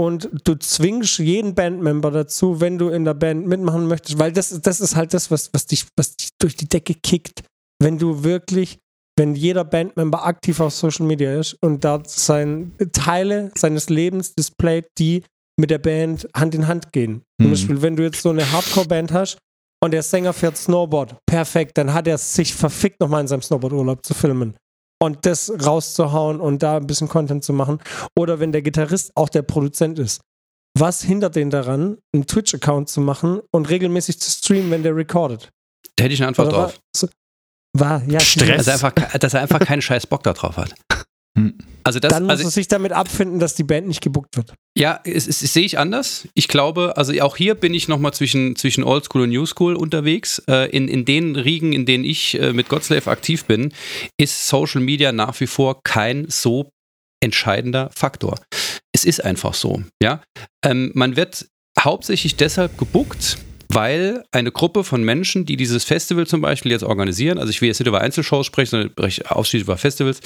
[0.00, 4.58] und du zwingst jeden Bandmember dazu, wenn du in der Band mitmachen möchtest, weil das,
[4.62, 7.42] das ist halt das, was, was, dich, was dich durch die Decke kickt.
[7.82, 8.78] Wenn du wirklich,
[9.18, 14.86] wenn jeder Bandmember aktiv auf Social Media ist und da sein, Teile seines Lebens displayt,
[14.98, 15.22] die
[15.60, 17.20] mit der Band Hand in Hand gehen.
[17.38, 17.50] Zum Mhm.
[17.50, 19.36] Beispiel, wenn du jetzt so eine Hardcore-Band hast
[19.84, 24.02] und der Sänger fährt Snowboard, perfekt, dann hat er sich verfickt, nochmal in seinem Snowboard-Urlaub
[24.02, 24.54] zu filmen
[25.02, 27.78] und das rauszuhauen und da ein bisschen Content zu machen.
[28.16, 30.20] Oder wenn der Gitarrist auch der Produzent ist.
[30.78, 35.50] Was hindert den daran, einen Twitch-Account zu machen und regelmäßig zu streamen, wenn der recordet?
[35.96, 36.80] Da hätte ich eine Antwort Oder drauf.
[37.72, 38.64] War, war ja Stress.
[38.64, 40.74] Dass er, einfach, dass er einfach keinen scheiß Bock darauf hat.
[41.38, 41.54] Hm.
[41.84, 44.54] Also das, Dann muss also, er sich damit abfinden, dass die Band nicht gebuckt wird.
[44.76, 46.28] Ja, es, es, es sehe ich anders.
[46.34, 50.42] Ich glaube, also auch hier bin ich nochmal zwischen, zwischen Oldschool und Newschool unterwegs.
[50.48, 53.72] Äh, in, in den Riegen, in denen ich äh, mit Godslave aktiv bin,
[54.18, 56.70] ist Social Media nach wie vor kein so
[57.22, 58.40] entscheidender Faktor.
[58.92, 60.22] Es ist einfach so, ja.
[60.64, 61.46] Ähm, man wird
[61.78, 63.38] hauptsächlich deshalb gebuckt,
[63.72, 67.68] weil eine Gruppe von Menschen, die dieses Festival zum Beispiel jetzt organisieren, also ich will
[67.68, 68.92] jetzt nicht über Einzelshows sprechen, sondern
[69.28, 70.20] ausschließlich über Festivals,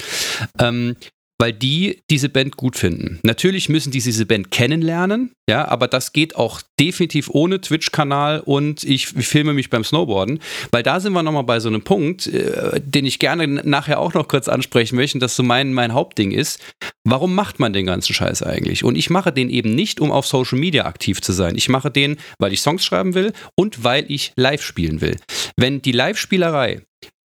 [0.59, 0.95] ähm,
[1.39, 3.19] weil die diese Band gut finden.
[3.23, 8.83] Natürlich müssen die diese Band kennenlernen, ja, aber das geht auch definitiv ohne Twitch-Kanal und
[8.83, 10.39] ich filme mich beim Snowboarden,
[10.71, 14.13] weil da sind wir nochmal bei so einem Punkt, äh, den ich gerne nachher auch
[14.13, 16.59] noch kurz ansprechen möchte, und das so mein, mein Hauptding ist.
[17.03, 18.83] Warum macht man den ganzen Scheiß eigentlich?
[18.83, 21.55] Und ich mache den eben nicht, um auf Social Media aktiv zu sein.
[21.55, 25.17] Ich mache den, weil ich Songs schreiben will und weil ich live spielen will.
[25.57, 26.81] Wenn die Live-Spielerei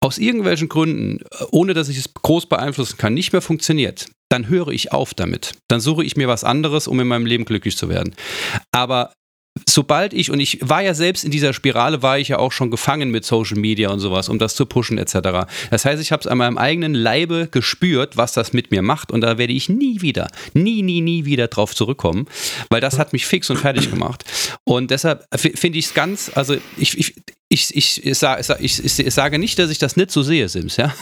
[0.01, 1.21] aus irgendwelchen Gründen,
[1.51, 5.53] ohne dass ich es groß beeinflussen kann, nicht mehr funktioniert, dann höre ich auf damit.
[5.69, 8.15] Dann suche ich mir was anderes, um in meinem Leben glücklich zu werden.
[8.73, 9.13] Aber
[9.69, 12.71] sobald ich, und ich war ja selbst in dieser Spirale, war ich ja auch schon
[12.71, 15.47] gefangen mit Social Media und sowas, um das zu pushen etc.
[15.71, 19.11] Das heißt, ich habe es an meinem eigenen Leibe gespürt, was das mit mir macht
[19.13, 22.27] und da werde ich nie wieder, nie, nie, nie wieder drauf zurückkommen,
[22.71, 24.25] weil das hat mich fix und fertig gemacht.
[24.65, 27.15] Und deshalb finde ich es ganz, also ich, ich,
[27.53, 28.77] ich, ich, ich, sage, ich,
[29.13, 30.95] sage nicht, dass ich das nicht so sehe, Sims, ja.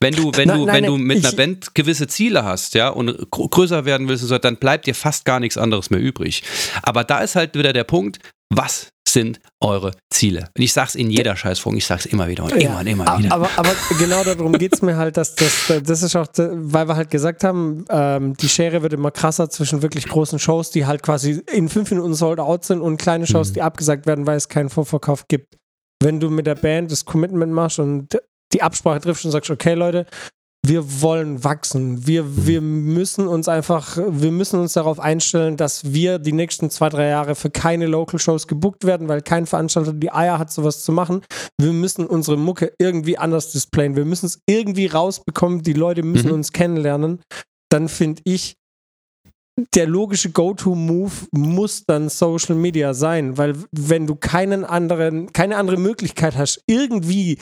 [0.00, 2.88] Wenn du, wenn nein, du, nein, wenn du mit einer Band gewisse Ziele hast, ja,
[2.88, 6.42] und größer werden willst, dann bleibt dir fast gar nichts anderes mehr übrig.
[6.82, 8.18] Aber da ist halt wieder der Punkt,
[8.52, 10.48] was sind eure Ziele?
[10.56, 12.80] Und ich sage es in jeder Scheißfolge, ich sage es immer wieder und ja, immer
[12.80, 13.32] und immer wieder.
[13.32, 16.96] Aber, aber genau darum geht es mir halt, dass das, das ist auch, weil wir
[16.96, 21.02] halt gesagt haben, ähm, die Schere wird immer krasser zwischen wirklich großen Shows, die halt
[21.02, 23.54] quasi in fünf Minuten sold out sind und kleine Shows, mhm.
[23.54, 25.54] die abgesagt werden, weil es keinen Vorverkauf gibt
[26.04, 28.20] wenn du mit der Band das Commitment machst und
[28.52, 30.06] die Absprache triffst und sagst, okay Leute,
[30.66, 32.06] wir wollen wachsen.
[32.06, 36.88] Wir, wir müssen uns einfach, wir müssen uns darauf einstellen, dass wir die nächsten zwei,
[36.88, 40.82] drei Jahre für keine Local Shows gebuckt werden, weil kein Veranstalter die Eier hat, sowas
[40.82, 41.20] zu machen.
[41.60, 43.94] Wir müssen unsere Mucke irgendwie anders displayen.
[43.94, 45.62] Wir müssen es irgendwie rausbekommen.
[45.62, 46.34] Die Leute müssen mhm.
[46.34, 47.20] uns kennenlernen.
[47.70, 48.56] Dann finde ich,
[49.74, 55.76] der logische Go-To-Move muss dann Social Media sein, weil wenn du keinen anderen, keine andere
[55.76, 57.38] Möglichkeit hast, irgendwie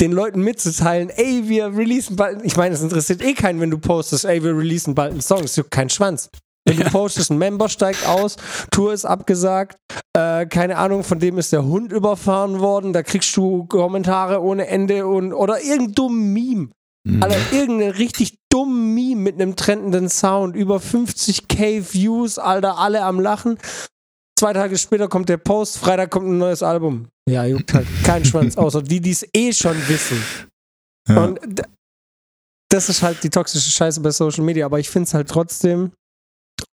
[0.00, 3.78] den Leuten mitzuteilen, ey, wir releasen bald, ich meine, es interessiert eh keinen, wenn du
[3.78, 6.28] postest, ey, wir releasen bald einen Song, es juckt kein Schwanz.
[6.64, 8.36] Wenn du postest, ein Member steigt aus,
[8.70, 9.76] Tour ist abgesagt,
[10.16, 14.66] äh, keine Ahnung, von dem ist der Hund überfahren worden, da kriegst du Kommentare ohne
[14.66, 16.70] Ende und oder irgendein dummen Meme.
[17.04, 17.22] Mhm.
[17.22, 23.20] Alter, irgendein richtig dummen Meme mit einem trendenden Sound, über 50k Views, Alter, alle am
[23.20, 23.58] Lachen.
[24.38, 27.08] Zwei Tage später kommt der Post, Freitag kommt ein neues Album.
[27.28, 30.22] Ja, juckt halt kein Schwanz, außer die, die es eh schon wissen.
[31.08, 31.24] Ja.
[31.24, 31.40] Und
[32.70, 35.92] das ist halt die toxische Scheiße bei Social Media, aber ich finde es halt trotzdem,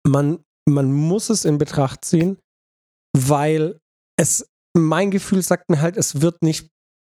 [0.06, 2.38] man, man muss es in Betracht ziehen,
[3.16, 3.78] weil
[4.18, 6.68] es, mein Gefühl sagt mir halt, es wird nicht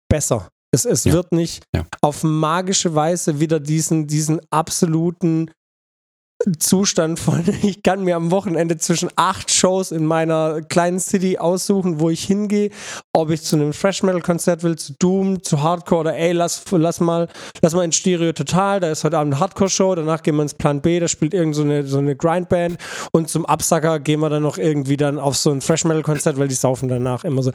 [0.09, 0.49] besser.
[0.76, 1.13] Es, es ja.
[1.13, 1.86] wird nicht ja.
[2.01, 5.49] auf magische Weise wieder diesen, diesen absoluten
[6.59, 11.99] Zustand von, ich kann mir am Wochenende zwischen acht Shows in meiner kleinen City aussuchen,
[11.99, 12.69] wo ich hingehe,
[13.13, 16.63] ob ich zu einem Fresh Metal Konzert will, zu Doom, zu Hardcore oder ey, lass,
[16.71, 17.27] lass mal,
[17.61, 20.43] lass mal in Stereo Total, da ist heute Abend eine Hardcore Show, danach gehen wir
[20.43, 22.77] ins Plan B, da spielt irgend so eine, so eine Grindband
[23.11, 26.37] und zum Absacker gehen wir dann noch irgendwie dann auf so ein Fresh Metal Konzert,
[26.37, 27.51] weil die saufen danach immer so.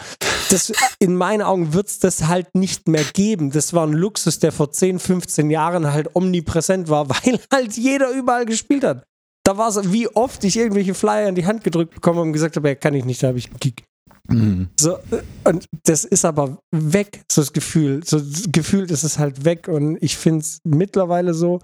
[0.51, 3.53] Das, in meinen Augen wird es das halt nicht mehr geben.
[3.53, 8.11] Das war ein Luxus, der vor 10, 15 Jahren halt omnipräsent war, weil halt jeder
[8.11, 9.07] überall gespielt gespielt hat.
[9.45, 12.57] Da war es, wie oft ich irgendwelche Flyer in die Hand gedrückt bekomme und gesagt
[12.57, 13.85] habe, ja, kann ich nicht, da habe ich einen Kick.
[14.29, 14.69] Mhm.
[14.79, 14.99] So,
[15.45, 18.03] und das ist aber weg, so das Gefühl.
[18.05, 18.21] So
[18.53, 19.67] gefühlt ist es halt weg.
[19.67, 21.61] Und ich finde es mittlerweile so,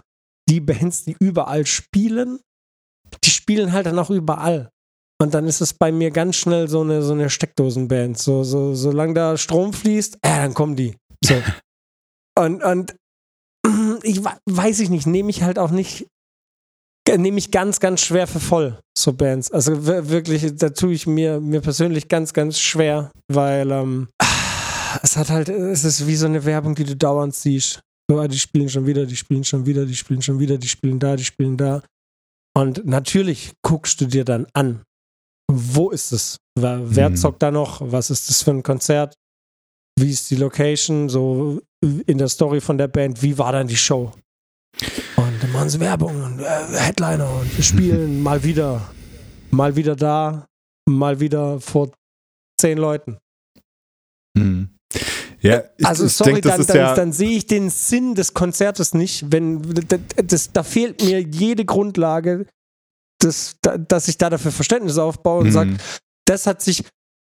[0.48, 2.40] die Bands, die überall spielen,
[3.24, 4.70] die spielen halt dann auch überall.
[5.20, 8.18] Und dann ist es bei mir ganz schnell so eine, so eine Steckdosenband.
[8.18, 10.96] So, so, solange da Strom fließt, äh, dann kommen die.
[11.24, 11.34] So.
[12.38, 12.96] und, und
[14.02, 16.06] ich weiß ich nicht, nehme ich halt auch nicht
[17.16, 19.50] nehme ich ganz, ganz schwer für voll, so Bands.
[19.50, 24.08] Also wirklich, da tue ich mir, mir persönlich ganz, ganz schwer, weil ähm,
[25.02, 27.80] es hat halt, es ist wie so eine Werbung, die du dauernd siehst.
[28.08, 30.68] So, ah, die spielen schon wieder, die spielen schon wieder, die spielen schon wieder, die
[30.68, 31.82] spielen da, die spielen da.
[32.56, 34.82] Und natürlich guckst du dir dann an,
[35.50, 36.38] wo ist es?
[36.58, 37.16] Wer mhm.
[37.16, 37.80] zockt da noch?
[37.80, 39.14] Was ist das für ein Konzert?
[39.98, 41.08] Wie ist die Location?
[41.08, 44.12] So in der Story von der Band, wie war dann die Show?
[45.16, 48.92] Und dann machen sie Werbung und äh, Headliner und wir spielen mal wieder,
[49.50, 50.46] mal wieder da,
[50.88, 51.90] mal wieder vor
[52.60, 53.18] zehn Leuten.
[54.36, 54.70] Mhm.
[55.40, 58.94] Ja, ich, also sorry, denk, dann, dann, ja dann, sehe ich den Sinn des Konzertes
[58.94, 62.46] nicht, wenn das, das, da fehlt mir jede Grundlage,
[63.20, 65.52] dass, dass ich da dafür Verständnis aufbaue und mhm.
[65.52, 65.76] sage,
[66.26, 66.84] das hat sich,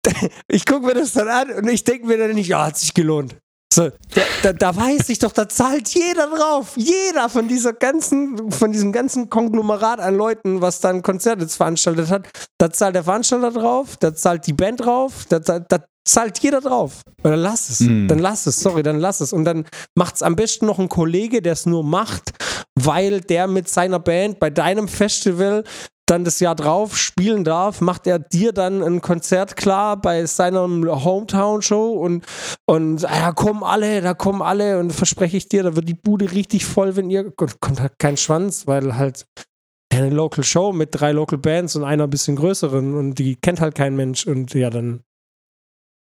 [0.49, 2.95] ich gucke mir das dann an und ich denke mir dann nicht, ja, hat sich
[2.95, 3.37] gelohnt.
[3.77, 6.73] So, da, da, da, weiß ich doch, da zahlt jeder drauf.
[6.77, 12.09] Jeder von dieser ganzen, von diesem ganzen Konglomerat an Leuten, was dann Konzerte jetzt veranstaltet
[12.09, 16.39] hat, da zahlt der Veranstalter drauf, da zahlt die Band drauf, da, da, da zahlt
[16.39, 17.03] jeder drauf.
[17.23, 17.81] Oder lass es.
[17.81, 18.07] Mm.
[18.07, 19.35] Dann lass es, sorry, dann lass es.
[19.35, 22.33] Und dann macht es am besten noch ein Kollege, der es nur macht,
[22.77, 25.65] weil der mit seiner Band bei deinem Festival
[26.07, 30.63] dann das Jahr drauf spielen darf, macht er dir dann ein Konzert klar bei seiner
[30.63, 32.25] Hometown-Show und,
[32.65, 35.95] und ah ja, kommen alle, da kommen alle und verspreche ich dir, da wird die
[35.95, 39.27] Bude richtig voll, wenn ihr, kommt halt kein Schwanz, weil halt
[39.93, 43.75] eine Local Show mit drei Local Bands und einer bisschen größeren und die kennt halt
[43.75, 45.01] kein Mensch und ja, dann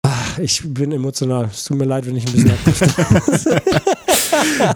[0.02, 1.46] ach, ich bin emotional.
[1.46, 3.60] Es tut mir leid, wenn ich ein bisschen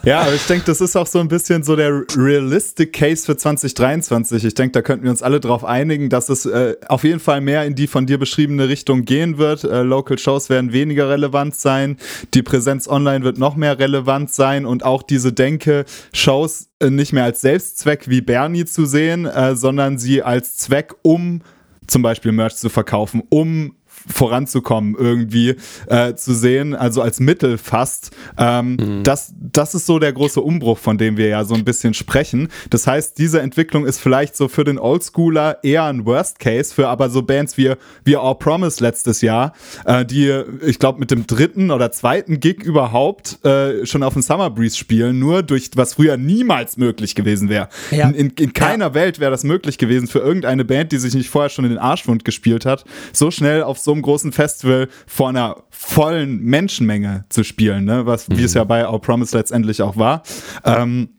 [0.04, 3.36] ja, aber ich denke, das ist auch so ein bisschen so der realistic Case für
[3.36, 4.44] 2023.
[4.44, 7.40] Ich denke, da könnten wir uns alle darauf einigen, dass es äh, auf jeden Fall
[7.40, 9.64] mehr in die von dir beschriebene Richtung gehen wird.
[9.64, 11.96] Äh, Local Shows werden weniger relevant sein.
[12.34, 17.12] Die Präsenz online wird noch mehr relevant sein und auch diese Denke, Shows äh, nicht
[17.12, 21.42] mehr als Selbstzweck wie Bernie zu sehen, äh, sondern sie als Zweck, um
[21.86, 23.74] zum Beispiel Merch zu verkaufen, um
[24.09, 25.56] voranzukommen irgendwie
[25.86, 28.11] äh, zu sehen, also als Mittel fast.
[28.36, 29.02] Ähm, mhm.
[29.02, 32.48] das, das ist so der große Umbruch, von dem wir ja so ein bisschen sprechen.
[32.70, 36.88] Das heißt, diese Entwicklung ist vielleicht so für den Oldschooler eher ein Worst Case, für
[36.88, 37.72] aber so Bands wie,
[38.04, 39.52] wie All Promise letztes Jahr,
[39.84, 44.22] äh, die, ich glaube, mit dem dritten oder zweiten Gig überhaupt äh, schon auf dem
[44.22, 47.68] Summer Breeze spielen, nur durch was früher niemals möglich gewesen wäre.
[47.90, 48.09] Ja.
[48.09, 48.94] In, in, in, keiner ja.
[48.94, 51.78] Welt wäre das möglich gewesen für irgendeine Band, die sich nicht vorher schon in den
[51.78, 57.44] Arschwund gespielt hat, so schnell auf so einem großen Festival vor einer vollen Menschenmenge zu
[57.44, 58.07] spielen, ne?
[58.07, 58.38] was, mhm.
[58.38, 58.59] wie es mhm.
[58.59, 60.22] ja bei Our Promise letztendlich auch war.
[60.64, 61.11] Ähm,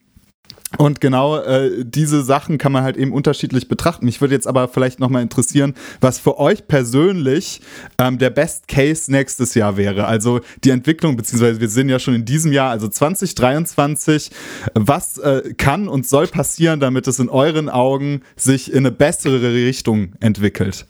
[0.78, 4.06] und genau äh, diese Sachen kann man halt eben unterschiedlich betrachten.
[4.06, 7.62] Mich würde jetzt aber vielleicht nochmal interessieren, was für euch persönlich
[7.98, 10.06] ähm, der Best Case nächstes Jahr wäre.
[10.06, 14.30] Also die Entwicklung, beziehungsweise wir sind ja schon in diesem Jahr, also 2023.
[14.76, 19.52] Was äh, kann und soll passieren, damit es in euren Augen sich in eine bessere
[19.52, 20.86] Richtung entwickelt?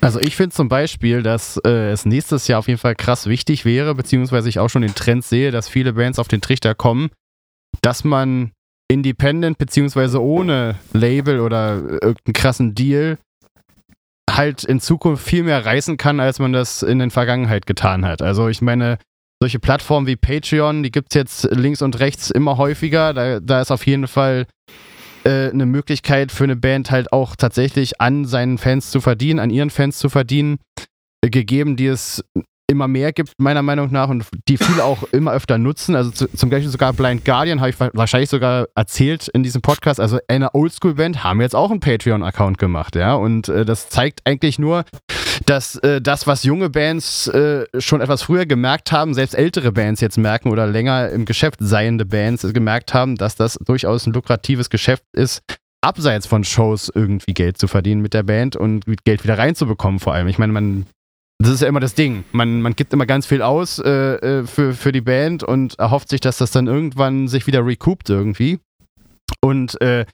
[0.00, 3.64] Also ich finde zum Beispiel, dass äh, es nächstes Jahr auf jeden Fall krass wichtig
[3.64, 7.10] wäre, beziehungsweise ich auch schon den Trend sehe, dass viele Bands auf den Trichter kommen,
[7.82, 8.52] dass man
[8.88, 13.18] independent beziehungsweise ohne Label oder irgendeinen krassen Deal
[14.30, 18.22] halt in Zukunft viel mehr reißen kann, als man das in der Vergangenheit getan hat.
[18.22, 18.98] Also ich meine,
[19.40, 23.12] solche Plattformen wie Patreon, die gibt es jetzt links und rechts immer häufiger.
[23.12, 24.46] Da, da ist auf jeden Fall
[25.26, 29.50] äh, eine Möglichkeit für eine Band halt auch tatsächlich an seinen Fans zu verdienen, an
[29.50, 30.58] ihren Fans zu verdienen,
[31.20, 32.24] äh, gegeben, die es
[32.68, 35.94] immer mehr gibt, meiner Meinung nach, und die viele auch immer öfter nutzen.
[35.94, 40.00] Also zu, zum Beispiel sogar Blind Guardian habe ich wahrscheinlich sogar erzählt in diesem Podcast.
[40.00, 43.14] Also eine Oldschool-Band haben jetzt auch einen Patreon-Account gemacht, ja.
[43.14, 44.84] Und äh, das zeigt eigentlich nur,
[45.44, 50.00] dass äh, das, was junge Bands äh, schon etwas früher gemerkt haben, selbst ältere Bands
[50.00, 54.70] jetzt merken oder länger im Geschäft seiende Bands gemerkt haben, dass das durchaus ein lukratives
[54.70, 55.42] Geschäft ist,
[55.82, 60.14] abseits von Shows irgendwie Geld zu verdienen mit der Band und Geld wieder reinzubekommen vor
[60.14, 60.28] allem.
[60.28, 60.86] Ich meine, man
[61.38, 62.24] das ist ja immer das Ding.
[62.32, 66.08] Man, man gibt immer ganz viel aus äh, äh, für, für die Band und erhofft
[66.08, 68.58] sich, dass das dann irgendwann sich wieder recoupt irgendwie.
[69.42, 70.06] Und äh,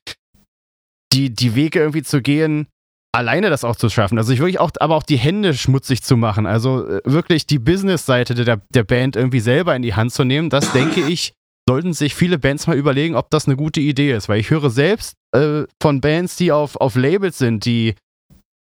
[1.13, 2.67] die, die Wege irgendwie zu gehen,
[3.13, 4.19] alleine das auch zu schaffen.
[4.19, 6.47] Also ich wirklich auch, aber auch die Hände schmutzig zu machen.
[6.47, 10.51] Also äh, wirklich die Business-Seite der, der Band irgendwie selber in die Hand zu nehmen,
[10.51, 11.35] das denke ich,
[11.69, 14.29] sollten sich viele Bands mal überlegen, ob das eine gute Idee ist.
[14.29, 17.95] Weil ich höre selbst äh, von Bands, die auf, auf Labels sind, die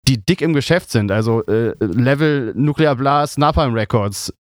[0.07, 4.34] die dick im Geschäft sind, also äh, Level Nuclear Blast, Napalm Records,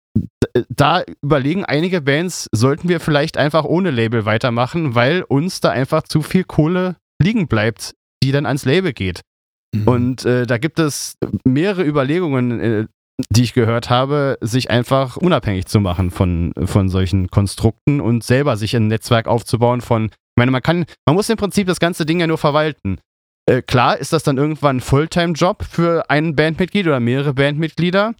[0.68, 6.02] da überlegen einige Bands, sollten wir vielleicht einfach ohne Label weitermachen, weil uns da einfach
[6.02, 9.20] zu viel Kohle liegen bleibt, die dann ans Label geht.
[9.74, 9.88] Mhm.
[9.88, 12.86] Und äh, da gibt es mehrere Überlegungen, äh,
[13.28, 18.56] die ich gehört habe, sich einfach unabhängig zu machen von, von solchen Konstrukten und selber
[18.56, 22.06] sich ein Netzwerk aufzubauen von, ich meine, man kann, man muss im Prinzip das ganze
[22.06, 22.98] Ding ja nur verwalten.
[23.46, 28.14] Äh, klar ist das dann irgendwann ein Fulltime-Job für ein Bandmitglied oder mehrere Bandmitglieder.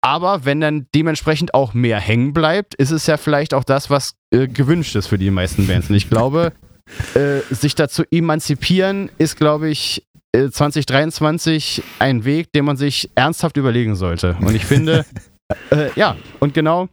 [0.00, 4.14] Aber wenn dann dementsprechend auch mehr hängen bleibt, ist es ja vielleicht auch das, was
[4.32, 5.88] äh, gewünscht ist für die meisten Bands.
[5.88, 6.52] Und ich glaube,
[7.14, 10.04] äh, sich dazu emanzipieren, ist, glaube ich,
[10.50, 14.36] 2023 äh, ein Weg, den man sich ernsthaft überlegen sollte.
[14.40, 15.04] Und ich finde,
[15.70, 16.88] äh, ja, und genau,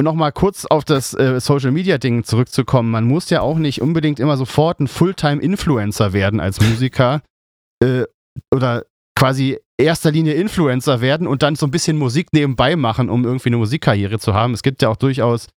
[0.00, 2.90] nochmal kurz auf das äh, Social Media Ding zurückzukommen.
[2.90, 7.22] Man muss ja auch nicht unbedingt immer sofort ein Fulltime-Influencer werden als Musiker
[7.82, 8.04] äh,
[8.54, 8.84] oder
[9.18, 13.50] quasi erster Linie Influencer werden und dann so ein bisschen Musik nebenbei machen, um irgendwie
[13.50, 14.54] eine Musikkarriere zu haben.
[14.54, 15.48] Es gibt ja auch durchaus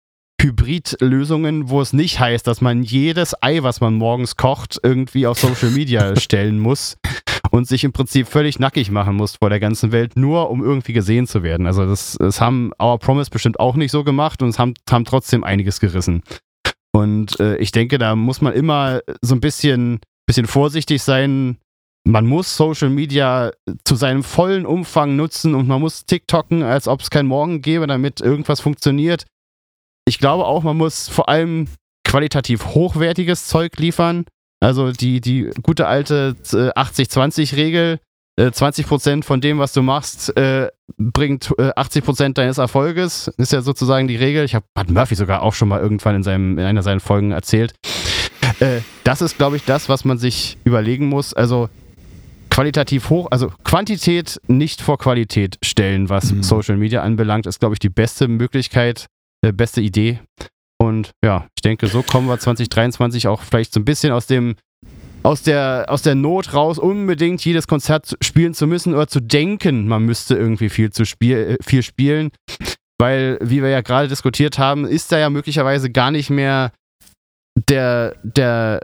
[0.44, 5.38] Hybrid-Lösungen, wo es nicht heißt, dass man jedes Ei, was man morgens kocht, irgendwie auf
[5.38, 6.98] Social Media stellen muss
[7.50, 10.92] und sich im Prinzip völlig nackig machen muss vor der ganzen Welt, nur um irgendwie
[10.92, 11.66] gesehen zu werden.
[11.66, 15.06] Also das, das haben Our Promise bestimmt auch nicht so gemacht und es haben, haben
[15.06, 16.22] trotzdem einiges gerissen.
[16.92, 21.56] Und äh, ich denke, da muss man immer so ein bisschen, bisschen vorsichtig sein.
[22.06, 23.50] Man muss Social Media
[23.84, 27.86] zu seinem vollen Umfang nutzen und man muss TikToken, als ob es kein Morgen gäbe,
[27.86, 29.24] damit irgendwas funktioniert.
[30.06, 31.68] Ich glaube auch, man muss vor allem
[32.04, 34.24] qualitativ hochwertiges Zeug liefern.
[34.60, 37.98] Also die, die gute alte 80-20-Regel,
[38.36, 43.28] äh, 20% von dem, was du machst, äh, bringt äh, 80% deines Erfolges.
[43.36, 44.44] Ist ja sozusagen die Regel.
[44.44, 47.30] Ich habe hat Murphy sogar auch schon mal irgendwann in, seinem, in einer seiner Folgen
[47.32, 47.74] erzählt.
[48.60, 51.34] Äh, das ist, glaube ich, das, was man sich überlegen muss.
[51.34, 51.68] Also
[52.50, 56.42] qualitativ hoch, also Quantität nicht vor Qualität stellen, was mhm.
[56.42, 59.06] Social Media anbelangt, ist, glaube ich, die beste Möglichkeit,
[59.44, 60.20] äh, beste Idee.
[60.80, 64.56] Und ja, ich denke, so kommen wir 2023 auch vielleicht so ein bisschen aus dem
[65.22, 69.88] aus der, aus der Not raus, unbedingt jedes Konzert spielen zu müssen oder zu denken,
[69.88, 72.30] man müsste irgendwie viel, zu spiel, äh, viel spielen.
[73.00, 76.72] Weil, wie wir ja gerade diskutiert haben, ist da ja möglicherweise gar nicht mehr
[77.68, 78.80] der, der,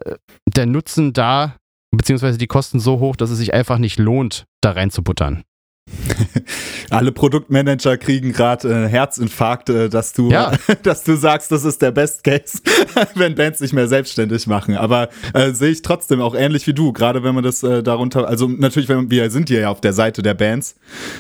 [0.49, 1.57] der Nutzen da,
[1.95, 5.45] beziehungsweise die Kosten so hoch, dass es sich einfach nicht lohnt, da reinzubuttern.
[6.91, 10.53] Alle Produktmanager kriegen gerade äh, Herzinfarkte, dass du, ja.
[10.83, 12.61] dass du sagst, das ist der Best Case,
[13.15, 14.77] wenn Bands nicht mehr selbstständig machen.
[14.77, 18.27] Aber äh, sehe ich trotzdem auch ähnlich wie du, gerade wenn man das äh, darunter,
[18.29, 20.77] also natürlich, wenn wir sind hier ja auf der Seite der Bands.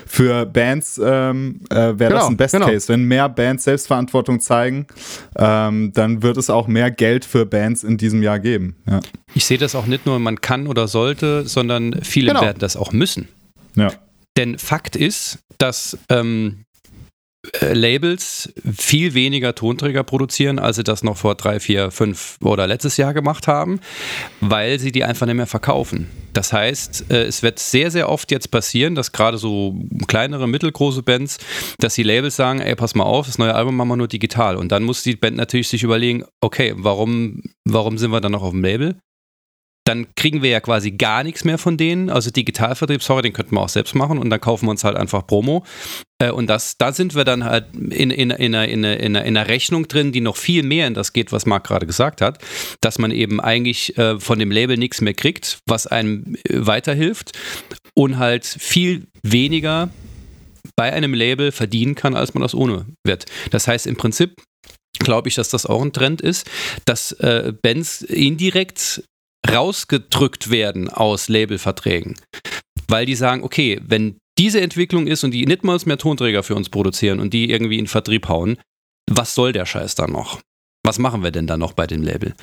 [0.07, 2.67] Für Bands ähm, äh, wäre genau, das ein Best genau.
[2.67, 2.89] Case.
[2.89, 4.87] Wenn mehr Bands Selbstverantwortung zeigen,
[5.37, 8.77] ähm, dann wird es auch mehr Geld für Bands in diesem Jahr geben.
[8.89, 9.01] Ja.
[9.35, 12.43] Ich sehe das auch nicht nur, man kann oder sollte, sondern viele genau.
[12.43, 13.29] werden das auch müssen.
[13.77, 13.91] Ja.
[14.37, 16.65] Denn Fakt ist, dass ähm,
[17.61, 22.67] äh, Labels viel weniger Tonträger produzieren, als sie das noch vor drei, vier, fünf oder
[22.67, 23.81] letztes Jahr gemacht haben,
[24.43, 26.11] weil sie die einfach nicht mehr verkaufen.
[26.35, 29.75] Das heißt, äh, es wird sehr, sehr oft jetzt passieren, dass gerade so
[30.07, 31.39] kleinere, mittelgroße Bands,
[31.79, 34.57] dass die Labels sagen, ey, pass mal auf, das neue Album machen wir nur digital.
[34.57, 38.43] Und dann muss die Band natürlich sich überlegen, okay, warum, warum sind wir dann noch
[38.43, 38.97] auf dem Label?
[39.85, 42.11] Dann kriegen wir ja quasi gar nichts mehr von denen.
[42.11, 44.97] Also Digitalvertrieb, sorry, den könnten wir auch selbst machen und dann kaufen wir uns halt
[44.97, 45.65] einfach Promo.
[46.21, 49.17] Äh, und das, da sind wir dann halt in, in, in, einer, in, einer, in
[49.17, 52.39] einer Rechnung drin, die noch viel mehr in das geht, was Marc gerade gesagt hat,
[52.81, 57.33] dass man eben eigentlich äh, von dem Label nichts mehr kriegt, was einem äh, weiterhilft
[57.95, 59.89] und halt viel weniger
[60.77, 63.27] bei einem Label verdienen kann, als man das ohne wird.
[63.51, 64.35] Das heißt im Prinzip
[64.99, 66.49] glaube ich, dass das auch ein Trend ist,
[66.85, 69.03] dass äh, Bands indirekt
[69.49, 72.17] rausgedrückt werden aus Labelverträgen.
[72.89, 76.55] Weil die sagen, okay, wenn diese Entwicklung ist und die nicht mal mehr Tonträger für
[76.55, 78.59] uns produzieren und die irgendwie in Vertrieb hauen,
[79.09, 80.41] was soll der Scheiß dann noch?
[80.85, 82.35] Was machen wir denn da noch bei dem Label?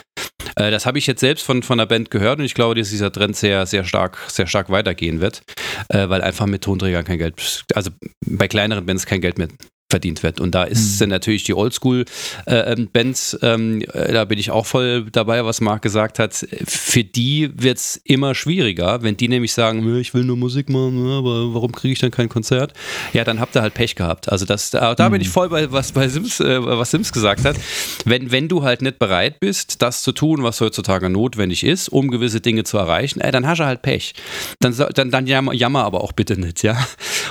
[0.55, 2.89] Äh, das habe ich jetzt selbst von, von der Band gehört und ich glaube, dass
[2.89, 5.41] dieser Trend sehr, sehr stark, sehr stark weitergehen wird,
[5.89, 7.91] äh, weil einfach mit Tonträgern kein Geld, also
[8.25, 9.49] bei kleineren Bands kein Geld mehr
[9.89, 10.39] verdient wird.
[10.39, 11.09] Und da ist, mhm.
[11.09, 16.19] natürlich die Oldschool-Bands, äh, ähm, äh, da bin ich auch voll dabei, was Marc gesagt
[16.19, 16.45] hat.
[16.65, 21.09] Für die wird es immer schwieriger, wenn die nämlich sagen, ich will nur Musik machen,
[21.09, 22.73] aber warum kriege ich dann kein Konzert?
[23.13, 24.29] Ja, dann habt ihr halt Pech gehabt.
[24.29, 25.13] Also das, da, da mhm.
[25.13, 27.55] bin ich voll bei, was bei Sims, äh, was Sims gesagt hat.
[28.03, 32.09] Wenn, wenn du halt nicht bereit bist, das zu tun, was heutzutage notwendig ist, um
[32.09, 34.13] gewisse Dinge zu erreichen, dann hast du halt Pech.
[34.59, 36.77] Dann, dann, dann jammer, jammer aber auch bitte nicht, ja.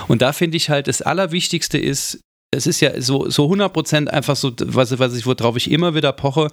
[0.07, 4.35] Und da finde ich halt, das Allerwichtigste ist, es ist ja so, so 100% einfach
[4.35, 6.49] so, was, was ich, worauf ich immer wieder poche,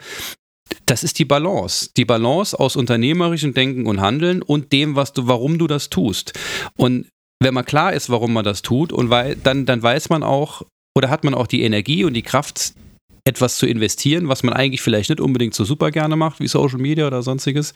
[0.86, 1.90] das ist die Balance.
[1.96, 6.32] Die Balance aus unternehmerischem Denken und Handeln und dem, was du, warum du das tust.
[6.76, 7.08] Und
[7.40, 10.62] wenn man klar ist, warum man das tut, und weil, dann, dann weiß man auch,
[10.96, 12.74] oder hat man auch die Energie und die Kraft,
[13.26, 16.78] etwas zu investieren, was man eigentlich vielleicht nicht unbedingt so super gerne macht, wie Social
[16.78, 17.72] Media oder sonstiges,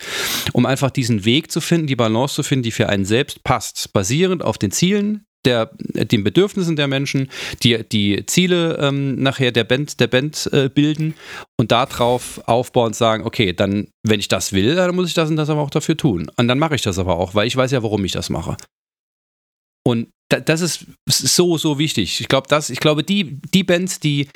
[0.52, 3.92] um einfach diesen Weg zu finden, die Balance zu finden, die für einen selbst passt,
[3.94, 7.30] basierend auf den Zielen, der, den Bedürfnissen der Menschen,
[7.62, 11.14] die die Ziele ähm, nachher der Band, der Band äh, bilden
[11.56, 15.30] und darauf aufbauen und sagen, okay, dann, wenn ich das will, dann muss ich das
[15.30, 16.30] und das aber auch dafür tun.
[16.36, 18.56] Und dann mache ich das aber auch, weil ich weiß ja, warum ich das mache.
[19.86, 22.20] Und da, das ist so, so wichtig.
[22.20, 24.28] Ich glaube, ich glaube, die, die Bands, die,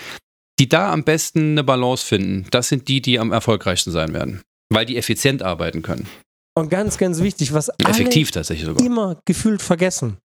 [0.58, 4.40] die da am besten eine Balance finden, das sind die, die am erfolgreichsten sein werden.
[4.70, 6.08] Weil die effizient arbeiten können.
[6.54, 8.84] Und ganz, ganz wichtig, was Effektiv tatsächlich sogar.
[8.84, 10.18] immer gefühlt vergessen.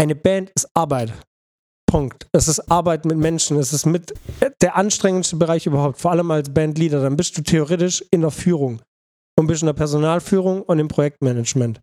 [0.00, 1.12] Eine Band ist Arbeit.
[1.86, 2.26] Punkt.
[2.32, 3.58] Es ist Arbeit mit Menschen.
[3.58, 4.14] Es ist mit
[4.62, 7.02] der anstrengendste Bereich überhaupt, vor allem als Bandleader.
[7.02, 8.80] Dann bist du theoretisch in der Führung
[9.38, 11.82] und bist in der Personalführung und im Projektmanagement.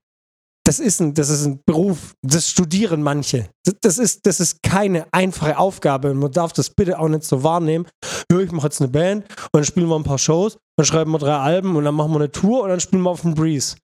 [0.65, 3.51] Das ist ein, das ist ein Beruf, das studieren manche.
[3.82, 6.15] Das ist, das ist keine einfache Aufgabe.
[6.15, 7.86] Man darf das bitte auch nicht so wahrnehmen.
[8.32, 11.11] Ja, ich mache jetzt eine Band und dann spielen wir ein paar Shows, dann schreiben
[11.11, 13.36] wir drei Alben und dann machen wir eine Tour und dann spielen wir auf dem
[13.36, 13.76] Breeze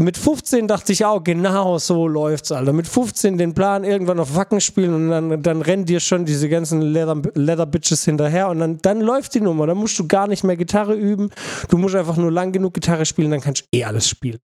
[0.00, 2.72] mit 15 dachte ich auch, genau so läuft's, Alter.
[2.72, 6.48] Mit 15 den Plan irgendwann auf Wacken spielen und dann, dann rennen dir schon diese
[6.48, 9.66] ganzen Leather, Leather Bitches hinterher und dann, dann läuft die Nummer.
[9.66, 11.30] Dann musst du gar nicht mehr Gitarre üben.
[11.68, 14.38] Du musst einfach nur lang genug Gitarre spielen, dann kannst du eh alles spielen.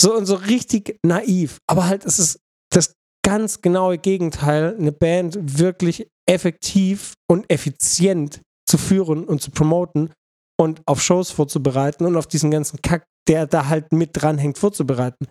[0.00, 1.58] So und so richtig naiv.
[1.66, 2.40] Aber halt, es ist
[2.70, 2.92] das
[3.24, 10.12] ganz genaue Gegenteil, eine Band wirklich effektiv und effizient zu führen und zu promoten,
[10.60, 15.26] und auf Shows vorzubereiten und auf diesen ganzen Kack, der da halt mit dranhängt, vorzubereiten.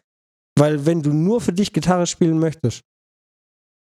[0.58, 2.82] Weil wenn du nur für dich Gitarre spielen möchtest,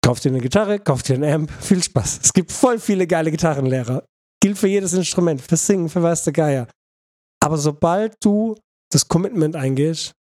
[0.03, 2.19] kauf dir eine Gitarre, kauf dir einen Amp, viel Spaß.
[2.23, 4.05] Es gibt voll viele geile Gitarrenlehrer.
[4.41, 6.67] Gilt für jedes Instrument, für Singen, für weiß der Geier.
[7.41, 8.55] Aber sobald du
[8.91, 10.13] das Commitment eingehst,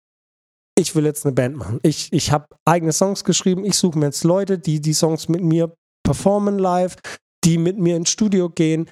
[0.78, 1.80] ich will jetzt eine Band machen.
[1.82, 5.42] Ich, ich habe eigene Songs geschrieben, ich suche mir jetzt Leute, die die Songs mit
[5.42, 6.96] mir performen live,
[7.44, 8.88] die mit mir ins Studio gehen,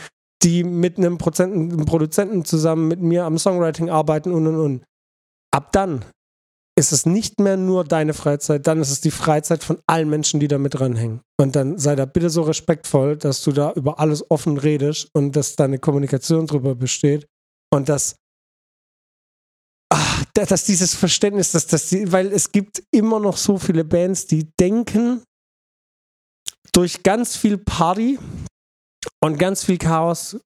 [0.47, 4.85] die mit einem, Prozenten, einem Produzenten zusammen mit mir am Songwriting arbeiten und und und.
[5.53, 6.05] Ab dann
[6.79, 10.39] ist es nicht mehr nur deine Freizeit, dann ist es die Freizeit von allen Menschen,
[10.39, 11.21] die da mit dranhängen.
[11.41, 15.35] Und dann sei da bitte so respektvoll, dass du da über alles offen redest und
[15.35, 17.27] dass deine Kommunikation drüber besteht
[17.73, 18.15] und dass,
[19.91, 24.27] ach, dass dieses Verständnis, dass, dass die, weil es gibt immer noch so viele Bands,
[24.27, 25.23] die denken,
[26.73, 28.19] durch ganz viel Party
[29.23, 30.39] und ganz viel Chaos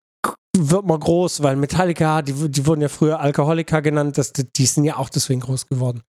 [0.57, 4.85] wird man groß, weil Metallica, die, die wurden ja früher Alkoholiker genannt, das, die sind
[4.85, 6.03] ja auch deswegen groß geworden.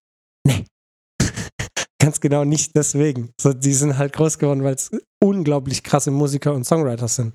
[0.46, 0.64] Nee.
[2.00, 3.30] Ganz genau nicht deswegen.
[3.40, 4.90] So, die sind halt groß geworden, weil es
[5.22, 7.34] unglaublich krasse Musiker und Songwriter sind.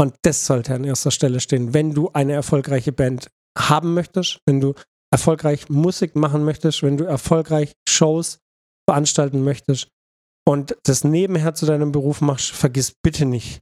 [0.00, 1.74] Und das sollte an erster Stelle stehen.
[1.74, 4.74] Wenn du eine erfolgreiche Band haben möchtest, wenn du
[5.12, 8.38] erfolgreich Musik machen möchtest, wenn du erfolgreich Shows
[8.88, 9.88] veranstalten möchtest
[10.46, 13.60] und das nebenher zu deinem Beruf machst, vergiss bitte nicht,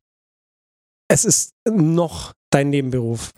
[1.08, 3.32] es ist noch dein Nebenberuf.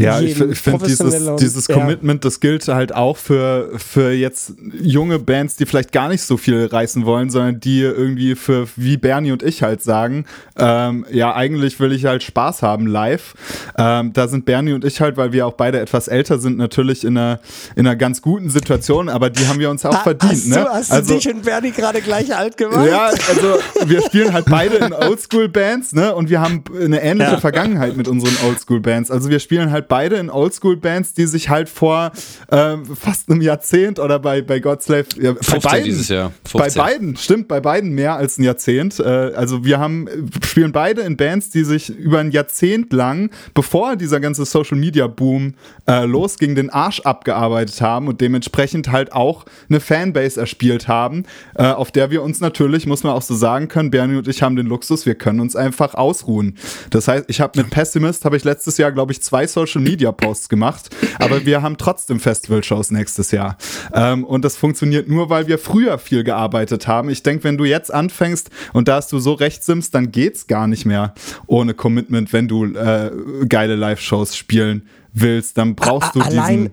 [0.00, 5.18] Ja, ich, ich finde dieses, dieses Commitment, das gilt halt auch für, für jetzt junge
[5.18, 9.32] Bands, die vielleicht gar nicht so viel reißen wollen, sondern die irgendwie für, wie Bernie
[9.32, 10.24] und ich halt sagen,
[10.56, 13.34] ähm, ja, eigentlich will ich halt Spaß haben live.
[13.76, 17.04] Ähm, da sind Bernie und ich halt, weil wir auch beide etwas älter sind, natürlich
[17.04, 17.40] in einer,
[17.76, 20.32] in einer ganz guten Situation, aber die haben wir uns auch ha, verdient.
[20.32, 20.56] Hast, ne?
[20.56, 22.88] du, hast also, du dich und Bernie gerade gleich alt gemacht?
[22.88, 26.14] Ja, also wir spielen halt beide in Oldschool-Bands, ne?
[26.14, 27.40] Und wir haben eine ähnliche ja.
[27.40, 29.10] Vergangenheit mit unseren Oldschool-Bands.
[29.10, 32.12] Also wir spielen halt beide in Oldschool-Bands, die sich halt vor
[32.50, 36.32] ähm, fast einem Jahrzehnt oder bei, bei Godslave, ja, bei beiden, dieses Jahr.
[36.46, 36.60] 15.
[36.60, 38.98] Bei beiden, stimmt, bei beiden mehr als ein Jahrzehnt.
[39.00, 40.08] Äh, also wir haben,
[40.42, 45.54] spielen beide in Bands, die sich über ein Jahrzehnt lang, bevor dieser ganze Social-Media-Boom
[45.86, 51.24] äh, losging, den Arsch abgearbeitet haben und dementsprechend halt auch eine Fanbase erspielt haben,
[51.56, 54.42] äh, auf der wir uns natürlich, muss man auch so sagen können, Bernie und ich
[54.42, 56.56] haben den Luxus, wir können uns einfach ausruhen.
[56.90, 60.12] Das heißt, ich habe mit Pessimist, habe ich letztes Jahr, glaube ich, zwei Social Media
[60.12, 63.56] Posts gemacht, aber wir haben trotzdem Festival-Shows nächstes Jahr.
[63.92, 67.10] Ähm, und das funktioniert nur, weil wir früher viel gearbeitet haben.
[67.10, 70.46] Ich denke, wenn du jetzt anfängst und da hast du so recht simmst, dann geht's
[70.46, 71.14] gar nicht mehr
[71.46, 73.10] ohne Commitment, wenn du äh,
[73.48, 75.58] geile Live-Shows spielen willst.
[75.58, 76.72] Dann brauchst du allein, diesen.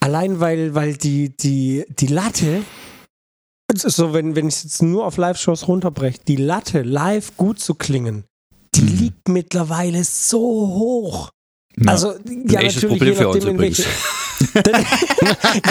[0.00, 2.62] Allein weil, weil die, die, die Latte
[3.78, 7.74] so, wenn, wenn ich es jetzt nur auf Live-Shows runterbreche, die Latte live gut zu
[7.74, 8.24] klingen,
[8.74, 8.98] die mhm.
[8.98, 11.30] liegt mittlerweile so hoch.
[11.76, 11.92] Ja.
[11.92, 12.14] Also,
[12.48, 13.74] ja, natürlich, Problem je nachdem, in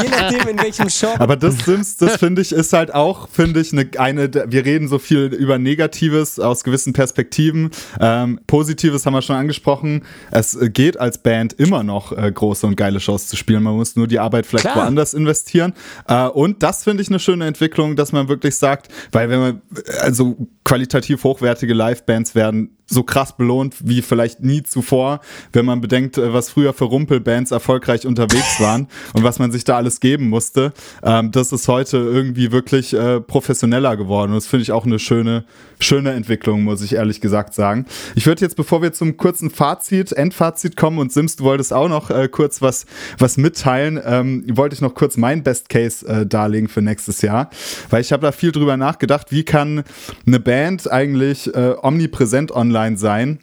[0.04, 1.20] je nachdem, in welchem Shop.
[1.20, 4.88] Aber das Sims, das finde ich, ist halt auch, finde ich, eine, eine, wir reden
[4.88, 7.72] so viel über Negatives aus gewissen Perspektiven.
[8.00, 10.04] Ähm, Positives haben wir schon angesprochen.
[10.32, 13.64] Es geht als Band immer noch äh, große und geile Shows zu spielen.
[13.64, 14.78] Man muss nur die Arbeit vielleicht Klar.
[14.78, 15.74] woanders investieren.
[16.08, 19.62] Äh, und das finde ich eine schöne Entwicklung, dass man wirklich sagt, weil wenn man,
[20.02, 25.22] also qualitativ hochwertige Live-Bands werden so krass belohnt wie vielleicht nie zuvor,
[25.54, 29.64] wenn man bedenkt, äh, was früher für Rumpelbands erfolgreich unterwegs waren und was man sich
[29.64, 30.74] da alles geben musste.
[31.04, 34.32] Ähm, das ist heute irgendwie wirklich äh, professioneller geworden.
[34.32, 35.46] Und das finde ich auch eine schöne,
[35.80, 37.86] schöne Entwicklung, muss ich ehrlich gesagt sagen.
[38.16, 41.90] Ich würde jetzt, bevor wir zum kurzen Fazit, Endfazit kommen und Sims, du wolltest auch
[41.90, 42.86] noch äh, kurz was,
[43.18, 47.50] was mitteilen, ähm, wollte ich noch kurz mein Best Case äh, darlegen für nächstes Jahr,
[47.90, 49.84] weil ich habe da viel drüber nachgedacht, wie kann
[50.26, 53.40] eine Band eigentlich äh, omnipräsent online sein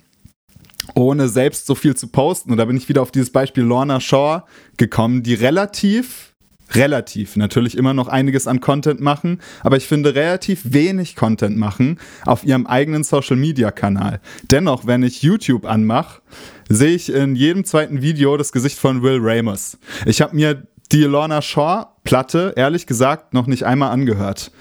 [0.95, 2.53] ohne selbst so viel zu posten.
[2.53, 4.43] Und da bin ich wieder auf dieses Beispiel Lorna Shaw
[4.77, 6.35] gekommen, die relativ,
[6.73, 11.99] relativ natürlich immer noch einiges an Content machen, aber ich finde relativ wenig Content machen
[12.25, 14.21] auf ihrem eigenen Social-Media-Kanal.
[14.51, 16.23] Dennoch, wenn ich YouTube anmache,
[16.69, 19.79] sehe ich in jedem zweiten Video das Gesicht von Will Ramos.
[20.07, 24.53] Ich habe mir die Lorna Shaw Platte ehrlich gesagt noch nicht einmal angehört.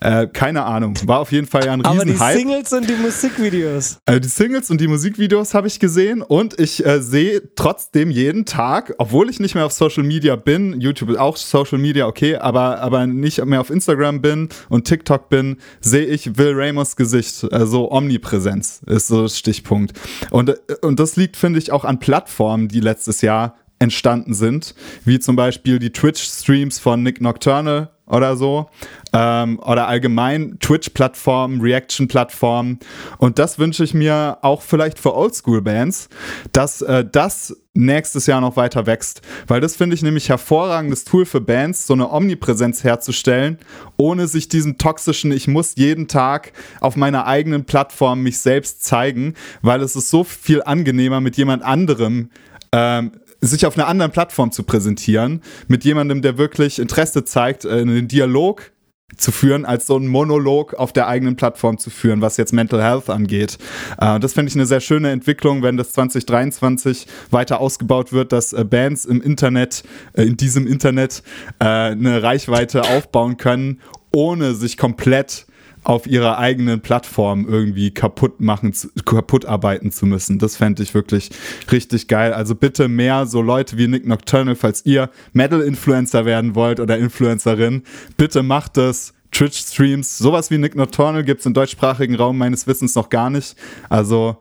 [0.00, 0.94] Äh, keine Ahnung.
[1.04, 2.20] War auf jeden Fall ja ein Riesenhype.
[2.22, 3.98] Aber die Singles und die Musikvideos.
[4.06, 8.44] Äh, die Singles und die Musikvideos habe ich gesehen und ich äh, sehe trotzdem jeden
[8.44, 12.36] Tag, obwohl ich nicht mehr auf Social Media bin, YouTube ist auch Social Media, okay,
[12.36, 17.52] aber, aber nicht mehr auf Instagram bin und TikTok bin, sehe ich Will Ramos Gesicht.
[17.52, 19.98] Also Omnipräsenz ist so das Stichpunkt.
[20.30, 24.74] Und, äh, und das liegt, finde ich, auch an Plattformen, die letztes Jahr entstanden sind,
[25.04, 28.68] wie zum Beispiel die Twitch-Streams von Nick Nocturnal, oder so.
[29.12, 32.78] Ähm, oder allgemein Twitch-Plattformen, Reaction-Plattformen.
[33.18, 36.08] Und das wünsche ich mir auch vielleicht für Oldschool-Bands,
[36.52, 39.22] dass äh, das nächstes Jahr noch weiter wächst.
[39.46, 43.58] Weil das finde ich nämlich hervorragendes Tool für Bands, so eine Omnipräsenz herzustellen,
[43.96, 49.34] ohne sich diesen toxischen, ich muss jeden Tag auf meiner eigenen Plattform mich selbst zeigen,
[49.62, 52.30] weil es ist so viel angenehmer mit jemand anderem
[52.72, 57.80] ähm, sich auf einer anderen Plattform zu präsentieren, mit jemandem, der wirklich Interesse zeigt, äh,
[57.80, 58.72] einen Dialog
[59.16, 62.82] zu führen, als so einen Monolog auf der eigenen Plattform zu führen, was jetzt Mental
[62.82, 63.56] Health angeht.
[63.98, 68.52] Äh, das finde ich eine sehr schöne Entwicklung, wenn das 2023 weiter ausgebaut wird, dass
[68.52, 69.84] äh, Bands im Internet,
[70.14, 71.22] in diesem Internet,
[71.58, 73.80] eine Reichweite aufbauen können,
[74.12, 75.46] ohne sich komplett
[75.86, 78.74] auf ihrer eigenen Plattform irgendwie kaputt machen,
[79.04, 80.40] kaputt arbeiten zu müssen.
[80.40, 81.30] Das fände ich wirklich
[81.70, 82.32] richtig geil.
[82.32, 87.84] Also bitte mehr so Leute wie Nick Nocturnal, falls ihr Metal-Influencer werden wollt oder Influencerin,
[88.16, 89.12] bitte macht das.
[89.32, 93.54] Twitch-Streams, sowas wie Nick Nocturnal gibt es im deutschsprachigen Raum meines Wissens noch gar nicht.
[93.90, 94.38] Also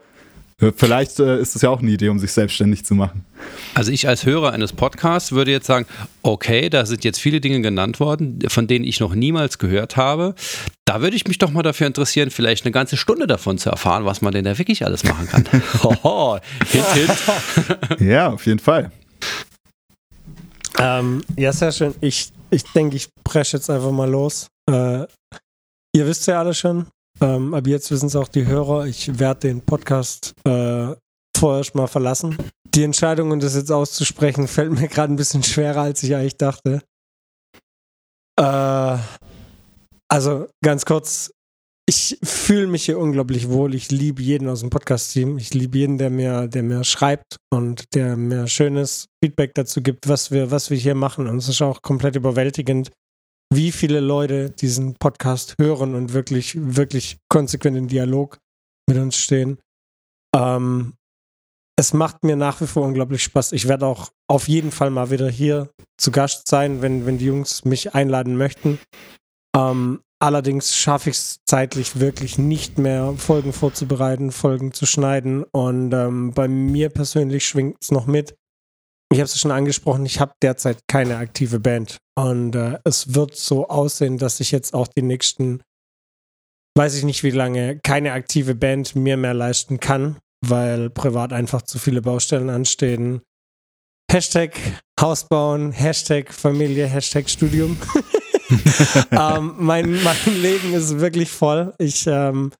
[0.57, 3.25] Vielleicht äh, ist es ja auch eine Idee, um sich selbstständig zu machen.
[3.73, 5.85] Also ich als Hörer eines Podcasts würde jetzt sagen,
[6.21, 10.33] okay, da sind jetzt viele Dinge genannt worden, von denen ich noch niemals gehört habe.
[10.85, 14.05] Da würde ich mich doch mal dafür interessieren, vielleicht eine ganze Stunde davon zu erfahren,
[14.05, 15.45] was man denn da wirklich alles machen kann.
[15.83, 16.39] Hoho,
[16.69, 17.99] hint, hint.
[17.99, 18.91] ja, auf jeden Fall.
[20.79, 21.95] Ähm, ja, sehr schön.
[21.99, 24.47] Ich, ich denke, ich presche jetzt einfach mal los.
[24.69, 25.05] Äh,
[25.93, 26.87] ihr wisst ja alle schon,
[27.21, 28.85] ähm, aber jetzt wissen es auch die Hörer.
[28.85, 30.93] Ich werde den Podcast äh,
[31.35, 32.37] vorerst mal verlassen.
[32.73, 36.81] Die Entscheidung, das jetzt auszusprechen, fällt mir gerade ein bisschen schwerer, als ich eigentlich dachte.
[38.39, 38.97] Äh,
[40.09, 41.31] also ganz kurz,
[41.87, 43.75] ich fühle mich hier unglaublich wohl.
[43.75, 45.37] Ich liebe jeden aus dem Podcast-Team.
[45.37, 50.07] Ich liebe jeden, der mir, der mir schreibt und der mir schönes Feedback dazu gibt,
[50.07, 51.27] was wir, was wir hier machen.
[51.27, 52.91] Und es ist auch komplett überwältigend,
[53.53, 58.39] wie viele Leute diesen Podcast hören und wirklich, wirklich konsequent in Dialog
[58.87, 59.59] mit uns stehen.
[60.35, 60.93] Ähm,
[61.77, 63.51] es macht mir nach wie vor unglaublich Spaß.
[63.51, 67.25] Ich werde auch auf jeden Fall mal wieder hier zu Gast sein, wenn, wenn die
[67.25, 68.79] Jungs mich einladen möchten.
[69.55, 75.43] Ähm, allerdings schaffe ich es zeitlich wirklich nicht mehr, Folgen vorzubereiten, Folgen zu schneiden.
[75.43, 78.35] Und ähm, bei mir persönlich schwingt es noch mit
[79.11, 81.97] ich habe es schon angesprochen, ich habe derzeit keine aktive Band.
[82.17, 85.61] Und äh, es wird so aussehen, dass ich jetzt auch die nächsten,
[86.77, 91.61] weiß ich nicht wie lange, keine aktive Band mir mehr leisten kann, weil privat einfach
[91.61, 93.21] zu viele Baustellen anstehen.
[94.11, 94.53] Hashtag
[94.99, 97.77] Haus bauen, Hashtag Familie, Hashtag Studium.
[99.11, 101.73] ähm, mein, mein Leben ist wirklich voll.
[101.79, 102.51] Ich, ähm,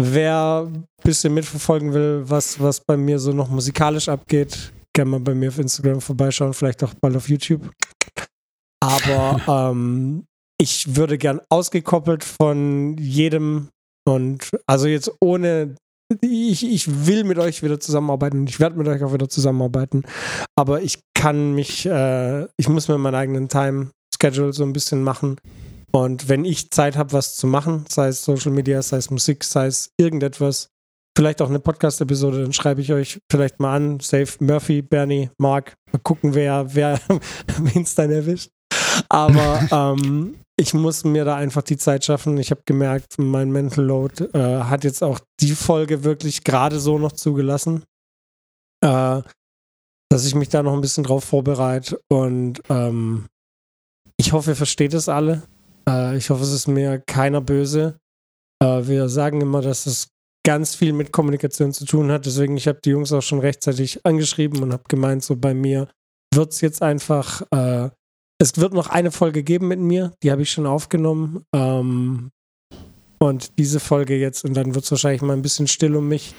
[0.00, 5.20] wer ein bisschen mitverfolgen will, was, was bei mir so noch musikalisch abgeht, gerne mal
[5.20, 7.70] bei mir auf Instagram vorbeischauen, vielleicht auch bald auf YouTube.
[8.82, 10.24] Aber ähm,
[10.58, 13.68] ich würde gern ausgekoppelt von jedem
[14.08, 15.74] und also jetzt ohne,
[16.22, 20.04] ich, ich will mit euch wieder zusammenarbeiten und ich werde mit euch auch wieder zusammenarbeiten.
[20.56, 25.36] Aber ich kann mich, äh, ich muss mir meinen eigenen Time-Schedule so ein bisschen machen.
[25.92, 29.44] Und wenn ich Zeit habe, was zu machen, sei es Social Media, sei es Musik,
[29.44, 30.68] sei es irgendetwas,
[31.16, 34.00] vielleicht auch eine Podcast-Episode, dann schreibe ich euch vielleicht mal an.
[34.00, 35.74] Safe Murphy, Bernie, Mark.
[35.90, 37.00] Mal gucken, wer, wer
[37.58, 38.50] wen es dann erwischt.
[39.08, 39.60] Aber
[39.98, 42.36] ähm, ich muss mir da einfach die Zeit schaffen.
[42.38, 46.98] Ich habe gemerkt, mein Mental Load äh, hat jetzt auch die Folge wirklich gerade so
[46.98, 47.84] noch zugelassen,
[48.82, 49.22] äh,
[50.10, 51.98] dass ich mich da noch ein bisschen drauf vorbereite.
[52.10, 53.26] Und ähm,
[54.18, 55.42] ich hoffe, ihr versteht es alle.
[55.88, 57.98] Äh, ich hoffe, es ist mir keiner böse.
[58.62, 60.08] Äh, wir sagen immer, dass es
[60.46, 62.24] ganz viel mit Kommunikation zu tun hat.
[62.24, 65.88] Deswegen, ich habe die Jungs auch schon rechtzeitig angeschrieben und habe gemeint, so bei mir
[66.32, 67.90] wird es jetzt einfach, äh,
[68.40, 71.44] es wird noch eine Folge geben mit mir, die habe ich schon aufgenommen.
[71.52, 72.30] Ähm,
[73.18, 76.32] und diese Folge jetzt, und dann wird es wahrscheinlich mal ein bisschen still um mich.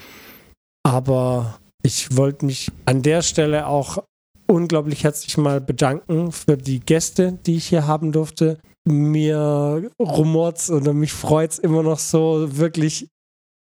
[0.83, 4.05] Aber ich wollte mich an der Stelle auch
[4.47, 8.57] unglaublich herzlich mal bedanken für die Gäste, die ich hier haben durfte.
[8.87, 13.09] Mir rumort oder mich freut es immer noch so, wirklich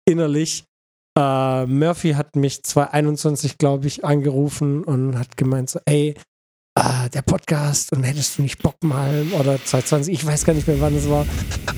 [0.04, 0.64] innerlich.
[1.18, 6.14] Äh, Murphy hat mich 2021, glaube ich, angerufen und hat gemeint so, ey,
[6.76, 10.66] äh, der Podcast und hättest du nicht Bock mal, oder 2020, ich weiß gar nicht
[10.66, 11.24] mehr, wann es war,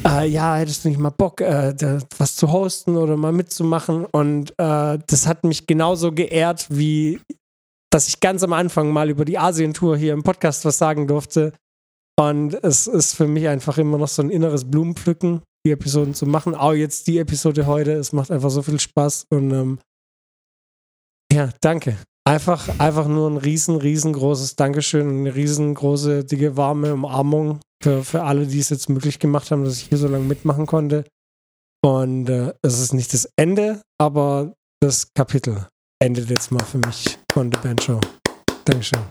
[0.07, 4.07] äh, ja, hättest du nicht mal Bock, was zu hosten oder mal mitzumachen.
[4.07, 7.21] Und das hat mich genauso geehrt, wie
[7.97, 11.55] dass ich ganz am Anfang mal über die Asien-Tour hier im Podcast was sagen durfte.
[12.19, 16.27] Und es ist für mich einfach immer noch so ein inneres Blumenpflücken, die Episoden zu
[16.27, 16.55] machen.
[16.55, 19.79] Auch jetzt die Episode heute, es macht einfach so viel Spaß und ähm,
[21.33, 21.97] ja, danke.
[22.25, 28.47] Einfach, einfach nur ein riesen, riesengroßes Dankeschön, eine riesengroße, dicke, warme Umarmung für, für alle,
[28.47, 31.05] die es jetzt möglich gemacht haben, dass ich hier so lange mitmachen konnte.
[31.85, 35.67] Und äh, es ist nicht das Ende, aber das Kapitel
[36.01, 38.01] endet jetzt mal für mich von The Band Show.
[38.65, 39.03] Dankeschön.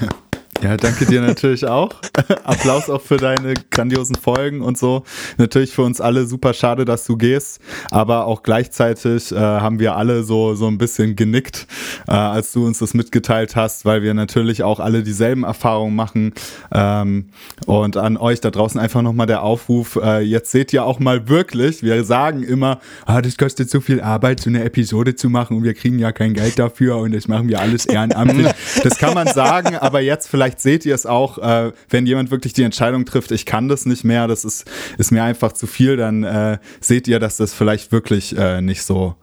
[0.00, 0.08] Ja,
[0.64, 1.90] danke dir natürlich auch.
[2.44, 5.04] Applaus auch für deine grandiosen Folgen und so.
[5.36, 7.60] Natürlich für uns alle super schade, dass du gehst,
[7.90, 11.66] aber auch gleichzeitig äh, haben wir alle so, so ein bisschen genickt,
[12.08, 16.32] äh, als du uns das mitgeteilt hast, weil wir natürlich auch alle dieselben Erfahrungen machen.
[16.72, 17.26] Ähm,
[17.66, 21.28] und an euch da draußen einfach nochmal der Aufruf, äh, jetzt seht ihr auch mal
[21.28, 25.58] wirklich, wir sagen immer, ah, das kostet so viel Arbeit, so eine Episode zu machen
[25.58, 28.48] und wir kriegen ja kein Geld dafür und das machen wir alles ehrenamtlich.
[28.82, 32.30] das kann man sagen, aber jetzt vielleicht vielleicht seht ihr es auch, äh, wenn jemand
[32.30, 35.66] wirklich die Entscheidung trifft, ich kann das nicht mehr, das ist, ist mir einfach zu
[35.66, 39.16] viel, dann äh, seht ihr, dass das vielleicht wirklich äh, nicht so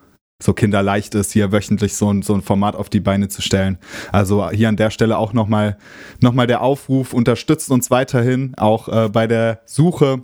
[0.43, 3.77] so kinderleicht ist, hier wöchentlich so ein, so ein Format auf die Beine zu stellen.
[4.11, 5.77] Also hier an der Stelle auch nochmal
[6.19, 10.23] noch mal der Aufruf, unterstützt uns weiterhin auch äh, bei der Suche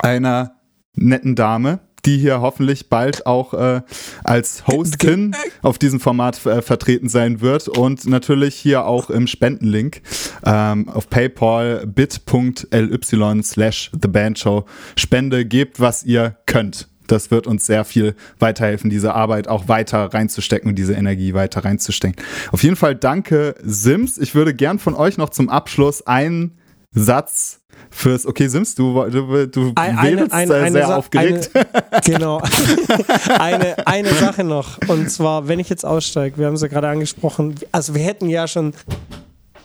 [0.00, 0.56] einer
[0.96, 3.82] netten Dame, die hier hoffentlich bald auch äh,
[4.24, 10.02] als Hostin auf diesem Format äh, vertreten sein wird und natürlich hier auch im Spendenlink
[10.44, 14.64] ähm, auf PayPal bit.ly slash thebandshow
[14.96, 16.88] Spende gebt, was ihr könnt.
[17.06, 21.64] Das wird uns sehr viel weiterhelfen, diese Arbeit auch weiter reinzustecken und diese Energie weiter
[21.64, 22.24] reinzustecken.
[22.52, 24.18] Auf jeden Fall danke, Sims.
[24.18, 26.58] Ich würde gern von euch noch zum Abschluss einen
[26.92, 31.50] Satz fürs Okay Sims, du, du, du eine, eine, eine, sehr, sehr aufgeregt.
[31.54, 32.42] Eine, genau.
[33.38, 34.78] eine, eine Sache noch.
[34.88, 38.28] Und zwar, wenn ich jetzt aussteige, wir haben es ja gerade angesprochen, also wir hätten
[38.28, 38.72] ja schon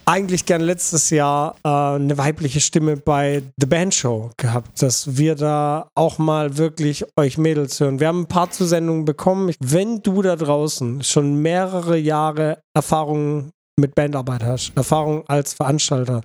[0.08, 5.36] eigentlich gern letztes Jahr äh, eine weibliche Stimme bei The Band Show gehabt, dass wir
[5.36, 8.00] da auch mal wirklich euch Mädels hören.
[8.00, 9.54] Wir haben ein paar Zusendungen bekommen.
[9.60, 16.22] Wenn du da draußen schon mehrere Jahre Erfahrung mit Bandarbeit hast, Erfahrung als Veranstalter,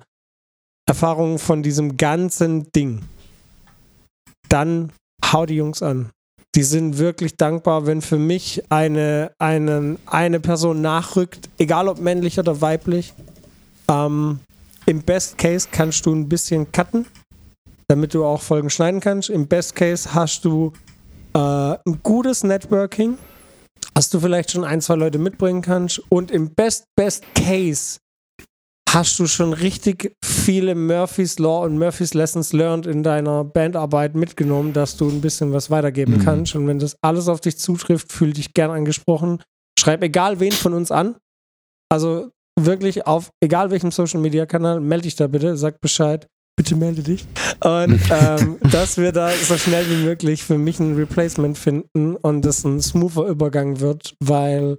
[0.85, 3.01] Erfahrung von diesem ganzen Ding,
[4.49, 4.91] dann
[5.31, 6.09] hau die Jungs an.
[6.55, 12.37] Die sind wirklich dankbar, wenn für mich eine, eine, eine Person nachrückt, egal ob männlich
[12.37, 13.13] oder weiblich.
[13.89, 14.39] Ähm,
[14.85, 17.07] Im Best Case kannst du ein bisschen cutten,
[17.87, 19.29] damit du auch Folgen schneiden kannst.
[19.29, 20.73] Im Best Case hast du
[21.33, 23.17] äh, ein gutes Networking,
[23.95, 26.03] hast du vielleicht schon ein, zwei Leute mitbringen kannst.
[26.09, 27.97] Und im Best, Best Case
[28.89, 34.73] hast du schon richtig viele Murphy's Law und Murphy's Lessons Learned in deiner Bandarbeit mitgenommen,
[34.73, 36.25] dass du ein bisschen was weitergeben mhm.
[36.25, 36.55] kannst.
[36.55, 39.41] Und wenn das alles auf dich zutrifft, fühl dich gern angesprochen.
[39.79, 41.15] Schreib egal wen von uns an.
[41.89, 42.29] Also
[42.59, 46.27] wirklich auf egal welchem Social Media Kanal, melde dich da bitte, sag Bescheid.
[46.55, 47.25] Bitte melde dich.
[47.63, 52.43] Und ähm, dass wir da so schnell wie möglich für mich ein Replacement finden und
[52.43, 54.77] das ein smoother Übergang wird, weil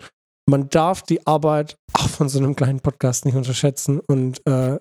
[0.48, 4.00] man darf die Arbeit auch von so einem kleinen Podcast nicht unterschätzen.
[4.00, 4.78] Und äh,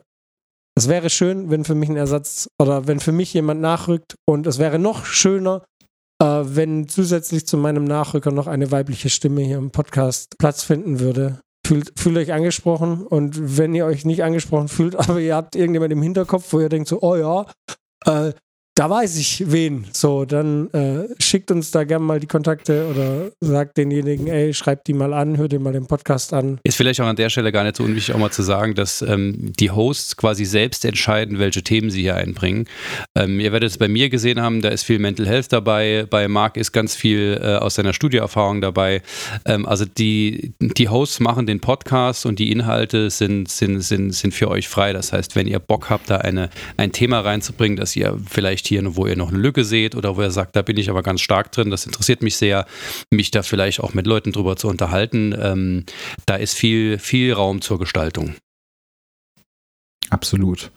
[0.75, 4.15] es wäre schön, wenn für mich ein Ersatz oder wenn für mich jemand nachrückt.
[4.25, 5.63] Und es wäre noch schöner,
[6.21, 10.99] äh, wenn zusätzlich zu meinem Nachrücker noch eine weibliche Stimme hier im Podcast Platz finden
[10.99, 11.39] würde.
[11.65, 15.93] Fühlt, fühlt euch angesprochen und wenn ihr euch nicht angesprochen fühlt, aber ihr habt irgendjemand
[15.93, 17.45] im Hinterkopf, wo ihr denkt so, oh ja,
[18.05, 18.33] äh,
[18.75, 19.85] da weiß ich wen.
[19.91, 24.87] So, dann äh, schickt uns da gerne mal die Kontakte oder sagt denjenigen, ey, schreibt
[24.87, 26.59] die mal an, hört dir mal den Podcast an.
[26.63, 29.03] Ist vielleicht auch an der Stelle gar nicht so unwichtig, auch mal zu sagen, dass
[29.03, 32.65] ähm, die Hosts quasi selbst entscheiden, welche Themen sie hier einbringen.
[33.15, 36.27] Ähm, ihr werdet es bei mir gesehen haben, da ist viel Mental Health dabei, bei
[36.27, 39.03] Marc ist ganz viel äh, aus seiner Studieerfahrung dabei.
[39.45, 44.33] Ähm, also die, die Hosts machen den Podcast und die Inhalte sind, sind, sind, sind
[44.33, 44.93] für euch frei.
[44.93, 48.95] Das heißt, wenn ihr Bock habt, da eine, ein Thema reinzubringen, das ihr vielleicht vielleicht
[48.95, 51.21] wo ihr noch eine Lücke seht oder wo ihr sagt, da bin ich aber ganz
[51.21, 52.65] stark drin, das interessiert mich sehr,
[53.09, 55.35] mich da vielleicht auch mit Leuten drüber zu unterhalten.
[55.39, 55.85] Ähm,
[56.25, 58.35] da ist viel, viel Raum zur Gestaltung.
[60.09, 60.71] Absolut.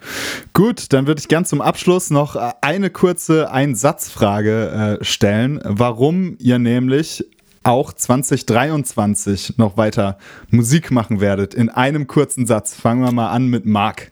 [0.55, 6.37] Gut, dann würde ich gern zum Abschluss noch äh, eine kurze Einsatzfrage äh, stellen, warum
[6.39, 7.25] ihr nämlich
[7.67, 10.19] auch 2023 noch weiter
[10.51, 11.53] Musik machen werdet.
[11.53, 12.75] In einem kurzen Satz.
[12.75, 14.11] Fangen wir mal an mit Marc.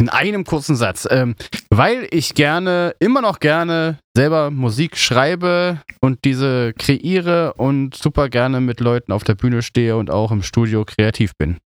[0.00, 1.08] In einem kurzen Satz.
[1.10, 1.34] Ähm,
[1.70, 8.60] weil ich gerne, immer noch gerne selber Musik schreibe und diese kreiere und super gerne
[8.60, 11.58] mit Leuten auf der Bühne stehe und auch im Studio kreativ bin.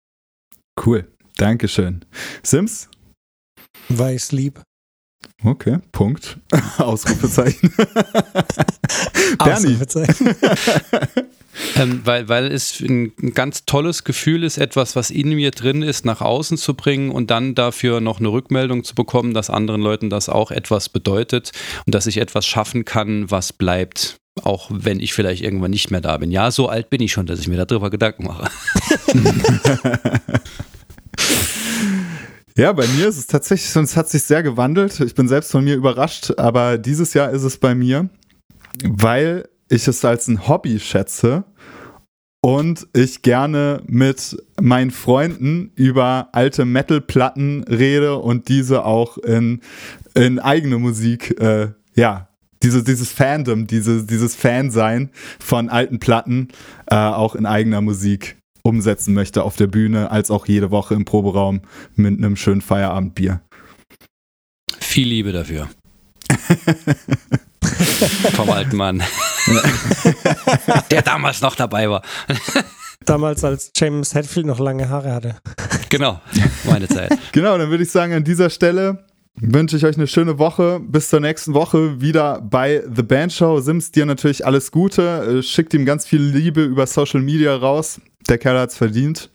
[0.84, 1.06] Cool.
[1.36, 2.04] Dankeschön.
[2.42, 2.88] Sims?
[3.88, 4.62] Weil ich lieb.
[5.42, 6.38] Okay, Punkt.
[6.78, 7.72] Ausrufezeichen.
[9.38, 9.52] Bernie.
[9.52, 10.36] Ausrufezeichen.
[11.76, 15.82] Ähm, weil, weil es ein, ein ganz tolles Gefühl ist, etwas, was in mir drin
[15.82, 19.82] ist, nach außen zu bringen und dann dafür noch eine Rückmeldung zu bekommen, dass anderen
[19.82, 21.52] Leuten das auch etwas bedeutet
[21.86, 24.16] und dass ich etwas schaffen kann, was bleibt.
[24.42, 26.30] Auch wenn ich vielleicht irgendwann nicht mehr da bin.
[26.30, 28.48] Ja, so alt bin ich schon, dass ich mir darüber Gedanken mache.
[32.60, 35.00] Ja, bei mir ist es tatsächlich, sonst hat sich sehr gewandelt.
[35.00, 38.10] Ich bin selbst von mir überrascht, aber dieses Jahr ist es bei mir,
[38.84, 41.44] weil ich es als ein Hobby schätze
[42.42, 49.62] und ich gerne mit meinen Freunden über alte Metal-Platten rede und diese auch in,
[50.14, 52.28] in eigene Musik, äh, ja,
[52.62, 55.08] diese, dieses Fandom, diese, dieses Fansein
[55.38, 56.48] von alten Platten
[56.90, 61.04] äh, auch in eigener Musik umsetzen möchte auf der Bühne, als auch jede Woche im
[61.04, 61.62] Proberaum
[61.94, 63.40] mit einem schönen Feierabendbier.
[64.78, 65.68] Viel Liebe dafür.
[68.34, 69.02] Vom alten Mann.
[70.90, 72.02] Der damals noch dabei war.
[73.04, 75.36] Damals, als James Hetfield noch lange Haare hatte.
[75.88, 76.20] Genau,
[76.64, 77.16] meine Zeit.
[77.32, 79.06] Genau, dann würde ich sagen, an dieser Stelle
[79.36, 80.80] wünsche ich euch eine schöne Woche.
[80.80, 83.60] Bis zur nächsten Woche wieder bei The Band Show.
[83.60, 85.38] Sims, dir natürlich alles Gute.
[85.38, 88.00] Äh, schickt ihm ganz viel Liebe über Social Media raus.
[88.28, 89.30] Der Kerl hat's verdient.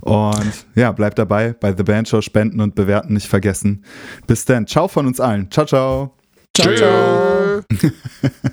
[0.00, 2.20] Und ja, bleibt dabei bei The Band Show.
[2.20, 3.84] Spenden und bewerten nicht vergessen.
[4.26, 4.66] Bis dann.
[4.66, 5.50] Ciao von uns allen.
[5.50, 6.14] Ciao, ciao.
[6.54, 7.60] Ciao, ciao.